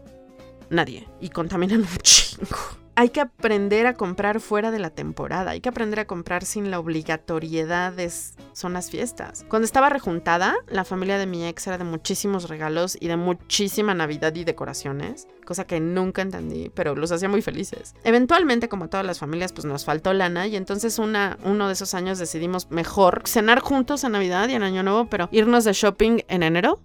Nadie. 0.72 1.08
Y 1.20 1.28
contaminan 1.28 1.80
un 1.82 1.98
chingo 1.98 2.82
hay 2.94 3.08
que 3.08 3.20
aprender 3.20 3.86
a 3.86 3.94
comprar 3.94 4.40
fuera 4.40 4.70
de 4.70 4.78
la 4.78 4.90
temporada, 4.90 5.52
hay 5.52 5.60
que 5.60 5.68
aprender 5.68 6.00
a 6.00 6.06
comprar 6.06 6.44
sin 6.44 6.70
la 6.70 6.78
obligatoriedad 6.78 7.92
de 7.92 8.10
son 8.52 8.74
las 8.74 8.90
fiestas. 8.90 9.46
Cuando 9.48 9.64
estaba 9.64 9.88
rejuntada, 9.88 10.56
la 10.68 10.84
familia 10.84 11.16
de 11.16 11.26
mi 11.26 11.46
ex 11.46 11.66
era 11.66 11.78
de 11.78 11.84
muchísimos 11.84 12.48
regalos 12.48 12.96
y 13.00 13.08
de 13.08 13.16
muchísima 13.16 13.94
Navidad 13.94 14.34
y 14.34 14.44
decoraciones, 14.44 15.26
cosa 15.46 15.64
que 15.64 15.80
nunca 15.80 16.20
entendí, 16.20 16.70
pero 16.74 16.94
los 16.94 17.12
hacía 17.12 17.28
muy 17.28 17.40
felices. 17.40 17.94
Eventualmente, 18.04 18.68
como 18.68 18.88
todas 18.88 19.06
las 19.06 19.18
familias, 19.18 19.52
pues 19.52 19.64
nos 19.64 19.84
faltó 19.84 20.12
lana 20.12 20.46
y 20.46 20.56
entonces 20.56 20.98
una, 20.98 21.38
uno 21.44 21.68
de 21.68 21.72
esos 21.72 21.94
años 21.94 22.18
decidimos 22.18 22.70
mejor 22.70 23.22
cenar 23.26 23.60
juntos 23.60 24.04
en 24.04 24.12
Navidad 24.12 24.48
y 24.48 24.54
en 24.54 24.62
Año 24.62 24.82
Nuevo, 24.82 25.06
pero 25.06 25.28
irnos 25.32 25.64
de 25.64 25.72
shopping 25.72 26.20
en 26.28 26.42
enero 26.42 26.80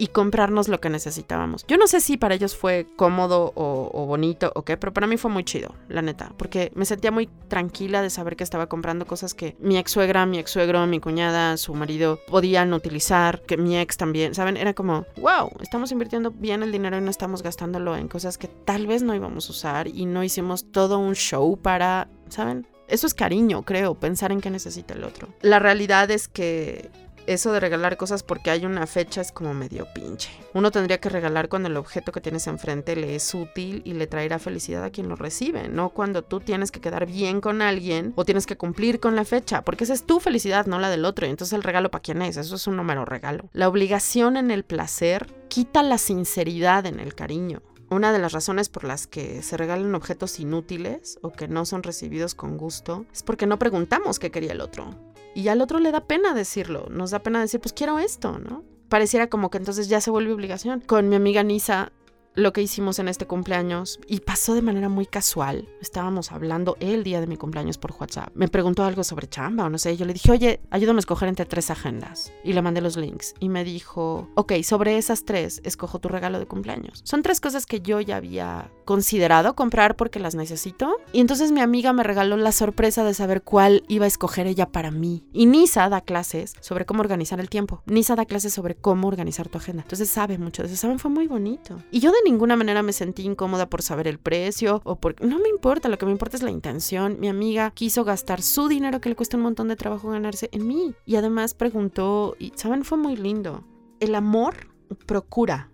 y 0.00 0.06
comprarnos 0.06 0.68
lo 0.68 0.80
que 0.80 0.88
necesitábamos. 0.88 1.66
Yo 1.68 1.76
no 1.76 1.86
sé 1.86 2.00
si 2.00 2.16
para 2.16 2.34
ellos 2.34 2.56
fue 2.56 2.86
cómodo 2.96 3.52
o, 3.54 4.06
bonito 4.06 4.50
o 4.54 4.62
qué, 4.62 4.78
pero 4.78 4.94
para 4.94 5.06
mí 5.06 5.18
fue 5.18 5.30
muy 5.30 5.44
chido, 5.44 5.74
la 5.88 6.00
neta, 6.00 6.32
porque 6.38 6.72
me 6.74 6.86
sentía 6.86 7.10
muy 7.10 7.28
tranquila 7.48 8.00
de 8.00 8.08
saber 8.08 8.34
que 8.34 8.42
estaba 8.42 8.66
comprando 8.66 9.06
cosas 9.06 9.34
que 9.34 9.56
mi 9.60 9.76
ex 9.76 9.90
suegra, 9.90 10.24
mi 10.24 10.38
ex 10.38 10.52
suegro, 10.52 10.86
mi 10.86 11.00
cuñada, 11.00 11.58
su 11.58 11.74
marido 11.74 12.18
podían 12.28 12.72
utilizar, 12.72 13.42
que 13.42 13.58
mi 13.58 13.76
ex 13.76 13.98
también, 13.98 14.34
¿saben? 14.34 14.56
Era 14.56 14.72
como, 14.72 15.04
wow, 15.18 15.50
estamos 15.60 15.92
invirtiendo 15.92 16.30
bien 16.30 16.62
el 16.62 16.72
dinero 16.72 16.96
y 16.96 17.02
no 17.02 17.10
estamos 17.10 17.42
gastándolo 17.42 17.94
en 17.94 18.08
cosas 18.08 18.38
que 18.38 18.48
tal 18.48 18.86
vez 18.86 19.02
no 19.02 19.14
íbamos 19.14 19.48
a 19.48 19.52
usar 19.52 19.86
y 19.86 20.06
no 20.06 20.24
hicimos 20.24 20.72
todo 20.72 20.98
un 20.98 21.14
show 21.14 21.58
para, 21.58 22.08
¿saben? 22.30 22.66
Eso 22.88 23.06
es 23.06 23.12
cariño, 23.12 23.62
creo, 23.64 23.94
pensar 23.94 24.32
en 24.32 24.40
qué 24.40 24.48
necesita 24.48 24.94
el 24.94 25.04
otro. 25.04 25.28
La 25.42 25.58
realidad 25.58 26.10
es 26.10 26.26
que 26.26 26.90
eso 27.26 27.52
de 27.52 27.60
regalar 27.60 27.96
cosas 27.96 28.22
porque 28.22 28.50
hay 28.50 28.66
una 28.66 28.86
fecha 28.86 29.20
es 29.20 29.32
como 29.32 29.54
medio 29.54 29.86
pinche. 29.94 30.30
Uno 30.54 30.70
tendría 30.70 31.00
que 31.00 31.08
regalar 31.08 31.48
cuando 31.48 31.68
el 31.68 31.76
objeto 31.76 32.12
que 32.12 32.20
tienes 32.20 32.46
enfrente 32.46 32.96
le 32.96 33.14
es 33.14 33.34
útil 33.34 33.82
y 33.84 33.94
le 33.94 34.06
traerá 34.06 34.38
felicidad 34.38 34.84
a 34.84 34.90
quien 34.90 35.08
lo 35.08 35.16
recibe, 35.16 35.68
no 35.68 35.90
cuando 35.90 36.22
tú 36.22 36.40
tienes 36.40 36.70
que 36.70 36.80
quedar 36.80 37.06
bien 37.06 37.40
con 37.40 37.62
alguien 37.62 38.12
o 38.16 38.24
tienes 38.24 38.46
que 38.46 38.56
cumplir 38.56 39.00
con 39.00 39.16
la 39.16 39.24
fecha, 39.24 39.62
porque 39.62 39.84
esa 39.84 39.94
es 39.94 40.04
tu 40.04 40.20
felicidad, 40.20 40.66
no 40.66 40.78
la 40.78 40.90
del 40.90 41.04
otro. 41.04 41.26
Y 41.26 41.30
entonces 41.30 41.54
el 41.54 41.62
regalo 41.62 41.90
para 41.90 42.02
quién 42.02 42.22
es, 42.22 42.36
eso 42.36 42.56
es 42.56 42.66
un 42.66 42.76
número 42.76 43.04
regalo. 43.04 43.48
La 43.52 43.68
obligación 43.68 44.36
en 44.36 44.50
el 44.50 44.64
placer 44.64 45.32
quita 45.48 45.82
la 45.82 45.98
sinceridad 45.98 46.86
en 46.86 47.00
el 47.00 47.14
cariño. 47.14 47.62
Una 47.90 48.12
de 48.12 48.20
las 48.20 48.30
razones 48.32 48.68
por 48.68 48.84
las 48.84 49.08
que 49.08 49.42
se 49.42 49.56
regalan 49.56 49.96
objetos 49.96 50.38
inútiles 50.38 51.18
o 51.22 51.32
que 51.32 51.48
no 51.48 51.66
son 51.66 51.82
recibidos 51.82 52.36
con 52.36 52.56
gusto 52.56 53.04
es 53.12 53.24
porque 53.24 53.46
no 53.46 53.58
preguntamos 53.58 54.20
qué 54.20 54.30
quería 54.30 54.52
el 54.52 54.60
otro. 54.60 55.09
Y 55.34 55.48
al 55.48 55.60
otro 55.60 55.78
le 55.78 55.92
da 55.92 56.00
pena 56.00 56.34
decirlo, 56.34 56.86
nos 56.90 57.10
da 57.10 57.20
pena 57.20 57.40
decir, 57.40 57.60
pues 57.60 57.72
quiero 57.72 57.98
esto, 57.98 58.38
¿no? 58.38 58.64
Pareciera 58.88 59.28
como 59.28 59.50
que 59.50 59.58
entonces 59.58 59.88
ya 59.88 60.00
se 60.00 60.10
vuelve 60.10 60.32
obligación. 60.32 60.80
Con 60.80 61.08
mi 61.08 61.16
amiga 61.16 61.42
Nisa 61.42 61.92
lo 62.34 62.52
que 62.52 62.62
hicimos 62.62 62.98
en 62.98 63.08
este 63.08 63.26
cumpleaños 63.26 63.98
y 64.06 64.20
pasó 64.20 64.54
de 64.54 64.62
manera 64.62 64.88
muy 64.88 65.06
casual. 65.06 65.68
Estábamos 65.80 66.32
hablando 66.32 66.76
el 66.80 67.02
día 67.02 67.20
de 67.20 67.26
mi 67.26 67.36
cumpleaños 67.36 67.78
por 67.78 67.92
WhatsApp. 67.92 68.30
Me 68.34 68.48
preguntó 68.48 68.84
algo 68.84 69.04
sobre 69.04 69.28
chamba 69.28 69.64
o 69.64 69.70
no 69.70 69.78
sé. 69.78 69.96
Yo 69.96 70.04
le 70.06 70.12
dije, 70.12 70.30
oye, 70.30 70.60
ayúdame 70.70 70.98
a 70.98 71.00
escoger 71.00 71.28
entre 71.28 71.46
tres 71.46 71.70
agendas. 71.70 72.32
Y 72.44 72.52
le 72.52 72.62
mandé 72.62 72.80
los 72.80 72.96
links. 72.96 73.34
Y 73.40 73.48
me 73.48 73.64
dijo, 73.64 74.28
ok, 74.34 74.52
sobre 74.62 74.96
esas 74.96 75.24
tres, 75.24 75.60
escojo 75.64 75.98
tu 75.98 76.08
regalo 76.08 76.38
de 76.38 76.46
cumpleaños. 76.46 77.00
Son 77.04 77.22
tres 77.22 77.40
cosas 77.40 77.66
que 77.66 77.80
yo 77.80 78.00
ya 78.00 78.16
había 78.16 78.70
considerado 78.84 79.54
comprar 79.54 79.96
porque 79.96 80.20
las 80.20 80.34
necesito. 80.34 80.98
Y 81.12 81.20
entonces 81.20 81.52
mi 81.52 81.60
amiga 81.60 81.92
me 81.92 82.04
regaló 82.04 82.36
la 82.36 82.52
sorpresa 82.52 83.04
de 83.04 83.14
saber 83.14 83.42
cuál 83.42 83.84
iba 83.88 84.04
a 84.04 84.08
escoger 84.08 84.46
ella 84.46 84.70
para 84.70 84.90
mí. 84.90 85.24
Y 85.32 85.46
Nisa 85.46 85.88
da 85.88 86.00
clases 86.00 86.54
sobre 86.60 86.86
cómo 86.86 87.00
organizar 87.00 87.40
el 87.40 87.50
tiempo. 87.50 87.82
Nisa 87.86 88.14
da 88.14 88.24
clases 88.24 88.52
sobre 88.52 88.76
cómo 88.76 89.08
organizar 89.08 89.48
tu 89.48 89.58
agenda. 89.58 89.82
Entonces 89.82 90.08
sabe 90.08 90.38
mucho 90.38 90.62
de 90.62 90.68
eso. 90.68 90.76
Saben, 90.76 90.98
fue 90.98 91.10
muy 91.10 91.26
bonito. 91.26 91.76
Y 91.90 92.00
yo 92.00 92.10
de 92.12 92.29
ninguna 92.30 92.56
manera 92.56 92.82
me 92.82 92.92
sentí 92.92 93.22
incómoda 93.22 93.68
por 93.68 93.82
saber 93.82 94.06
el 94.06 94.18
precio 94.18 94.80
o 94.84 94.96
por... 94.96 95.20
No 95.24 95.38
me 95.38 95.48
importa, 95.48 95.88
lo 95.88 95.98
que 95.98 96.06
me 96.06 96.12
importa 96.12 96.36
es 96.36 96.42
la 96.42 96.50
intención. 96.50 97.18
Mi 97.20 97.28
amiga 97.28 97.70
quiso 97.72 98.04
gastar 98.04 98.42
su 98.42 98.68
dinero 98.68 99.00
que 99.00 99.08
le 99.08 99.16
cuesta 99.16 99.36
un 99.36 99.42
montón 99.42 99.68
de 99.68 99.76
trabajo 99.76 100.10
ganarse 100.10 100.48
en 100.52 100.66
mí. 100.66 100.94
Y 101.06 101.16
además 101.16 101.54
preguntó, 101.54 102.36
y 102.38 102.52
saben, 102.56 102.84
fue 102.84 102.98
muy 102.98 103.16
lindo. 103.16 103.64
El 103.98 104.14
amor 104.14 104.68
procura. 105.06 105.70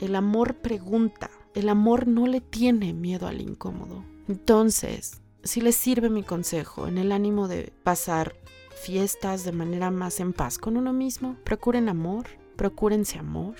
El 0.00 0.14
amor 0.14 0.56
pregunta. 0.56 1.30
El 1.54 1.68
amor 1.68 2.06
no 2.06 2.26
le 2.26 2.40
tiene 2.40 2.92
miedo 2.92 3.26
al 3.26 3.40
incómodo. 3.40 4.04
Entonces, 4.28 5.22
si 5.42 5.60
les 5.60 5.76
sirve 5.76 6.10
mi 6.10 6.22
consejo 6.22 6.86
en 6.86 6.98
el 6.98 7.12
ánimo 7.12 7.48
de 7.48 7.72
pasar 7.82 8.34
fiestas 8.74 9.44
de 9.44 9.52
manera 9.52 9.90
más 9.90 10.20
en 10.20 10.32
paz 10.32 10.58
con 10.58 10.76
uno 10.76 10.92
mismo, 10.92 11.36
procuren 11.44 11.88
amor, 11.88 12.26
procúrense 12.56 13.18
amor, 13.18 13.54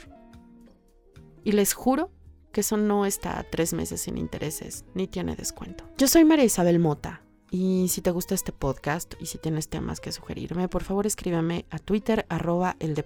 y 1.46 1.52
les 1.52 1.74
juro 1.74 2.10
que 2.52 2.62
eso 2.62 2.76
no 2.76 3.06
está 3.06 3.46
tres 3.48 3.72
meses 3.72 4.00
sin 4.00 4.18
intereses, 4.18 4.84
ni 4.94 5.06
tiene 5.06 5.36
descuento. 5.36 5.84
Yo 5.96 6.08
soy 6.08 6.24
María 6.24 6.44
Isabel 6.44 6.80
Mota. 6.80 7.22
Y 7.52 7.86
si 7.88 8.00
te 8.00 8.10
gusta 8.10 8.34
este 8.34 8.50
podcast 8.50 9.14
y 9.20 9.26
si 9.26 9.38
tienes 9.38 9.68
temas 9.68 10.00
que 10.00 10.10
sugerirme, 10.10 10.68
por 10.68 10.82
favor 10.82 11.06
escríbeme 11.06 11.64
a 11.70 11.78
Twitter 11.78 12.26
arroba 12.28 12.74
el 12.80 13.00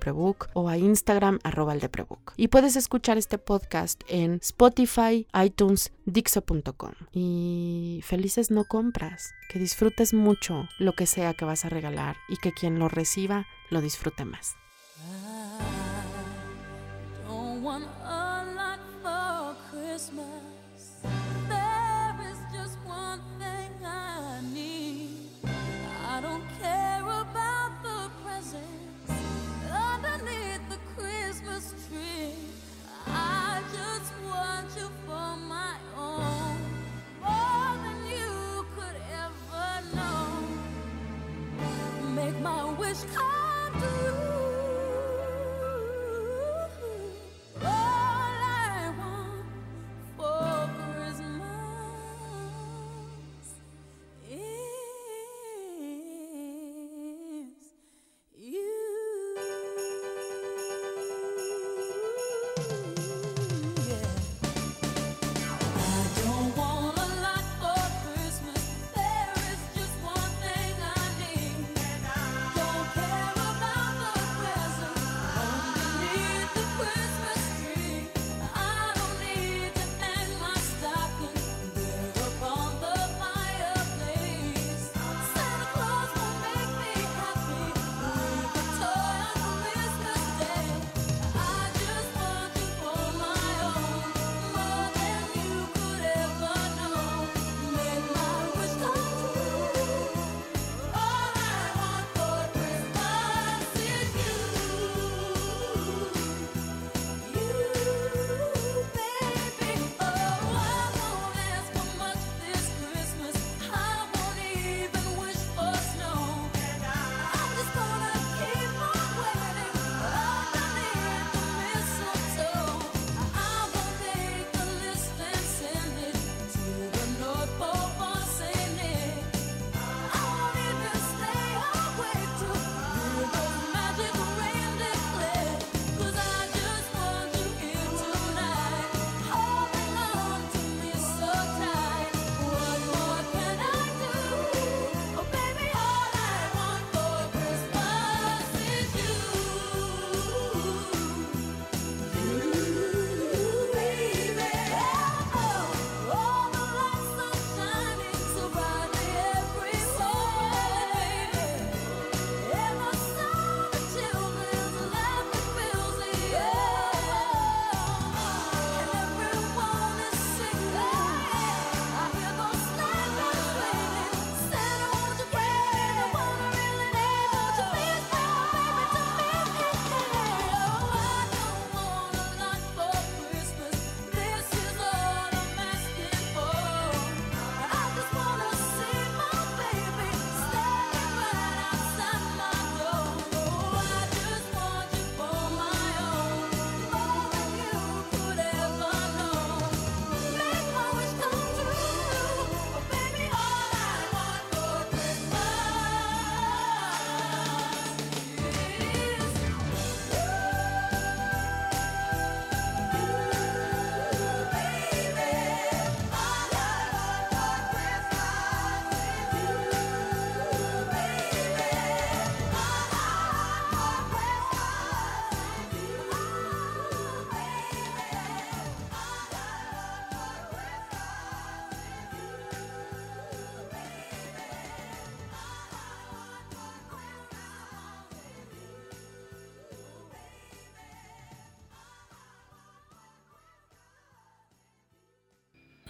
o 0.54 0.68
a 0.70 0.78
Instagram 0.78 1.38
arroba 1.44 1.74
el 1.74 1.82
Y 2.38 2.48
puedes 2.48 2.76
escuchar 2.76 3.18
este 3.18 3.36
podcast 3.36 4.02
en 4.08 4.36
Spotify, 4.36 5.26
iTunes, 5.44 5.92
Dixo.com. 6.06 6.92
Y 7.12 8.00
felices 8.02 8.50
no 8.50 8.64
compras, 8.64 9.34
que 9.50 9.58
disfrutes 9.58 10.14
mucho 10.14 10.66
lo 10.78 10.94
que 10.94 11.04
sea 11.04 11.34
que 11.34 11.44
vas 11.44 11.66
a 11.66 11.68
regalar 11.68 12.16
y 12.30 12.38
que 12.38 12.52
quien 12.52 12.78
lo 12.78 12.88
reciba 12.88 13.46
lo 13.68 13.82
disfrute 13.82 14.24
más. 14.24 14.56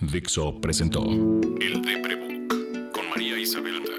Dixo 0.01 0.61
presentó 0.61 1.05
El 1.05 1.83
Deprebook 1.83 2.91
con 2.93 3.09
María 3.11 3.39
Isabel 3.39 3.83
Mota. 3.83 3.93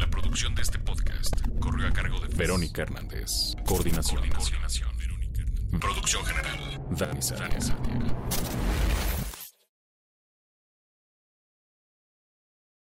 La 0.00 0.08
producción 0.08 0.54
de 0.54 0.62
este 0.62 0.78
podcast 0.78 1.34
corrió 1.58 1.88
a 1.88 1.92
cargo 1.92 2.20
de 2.20 2.28
Verónica 2.36 2.82
Hernández. 2.82 3.56
Coordinación. 3.66 4.20
Coordinación. 4.30 4.88
Producción 5.80 6.24
general. 6.24 6.80
Dani 6.96 7.20
Sánchez. 7.20 7.72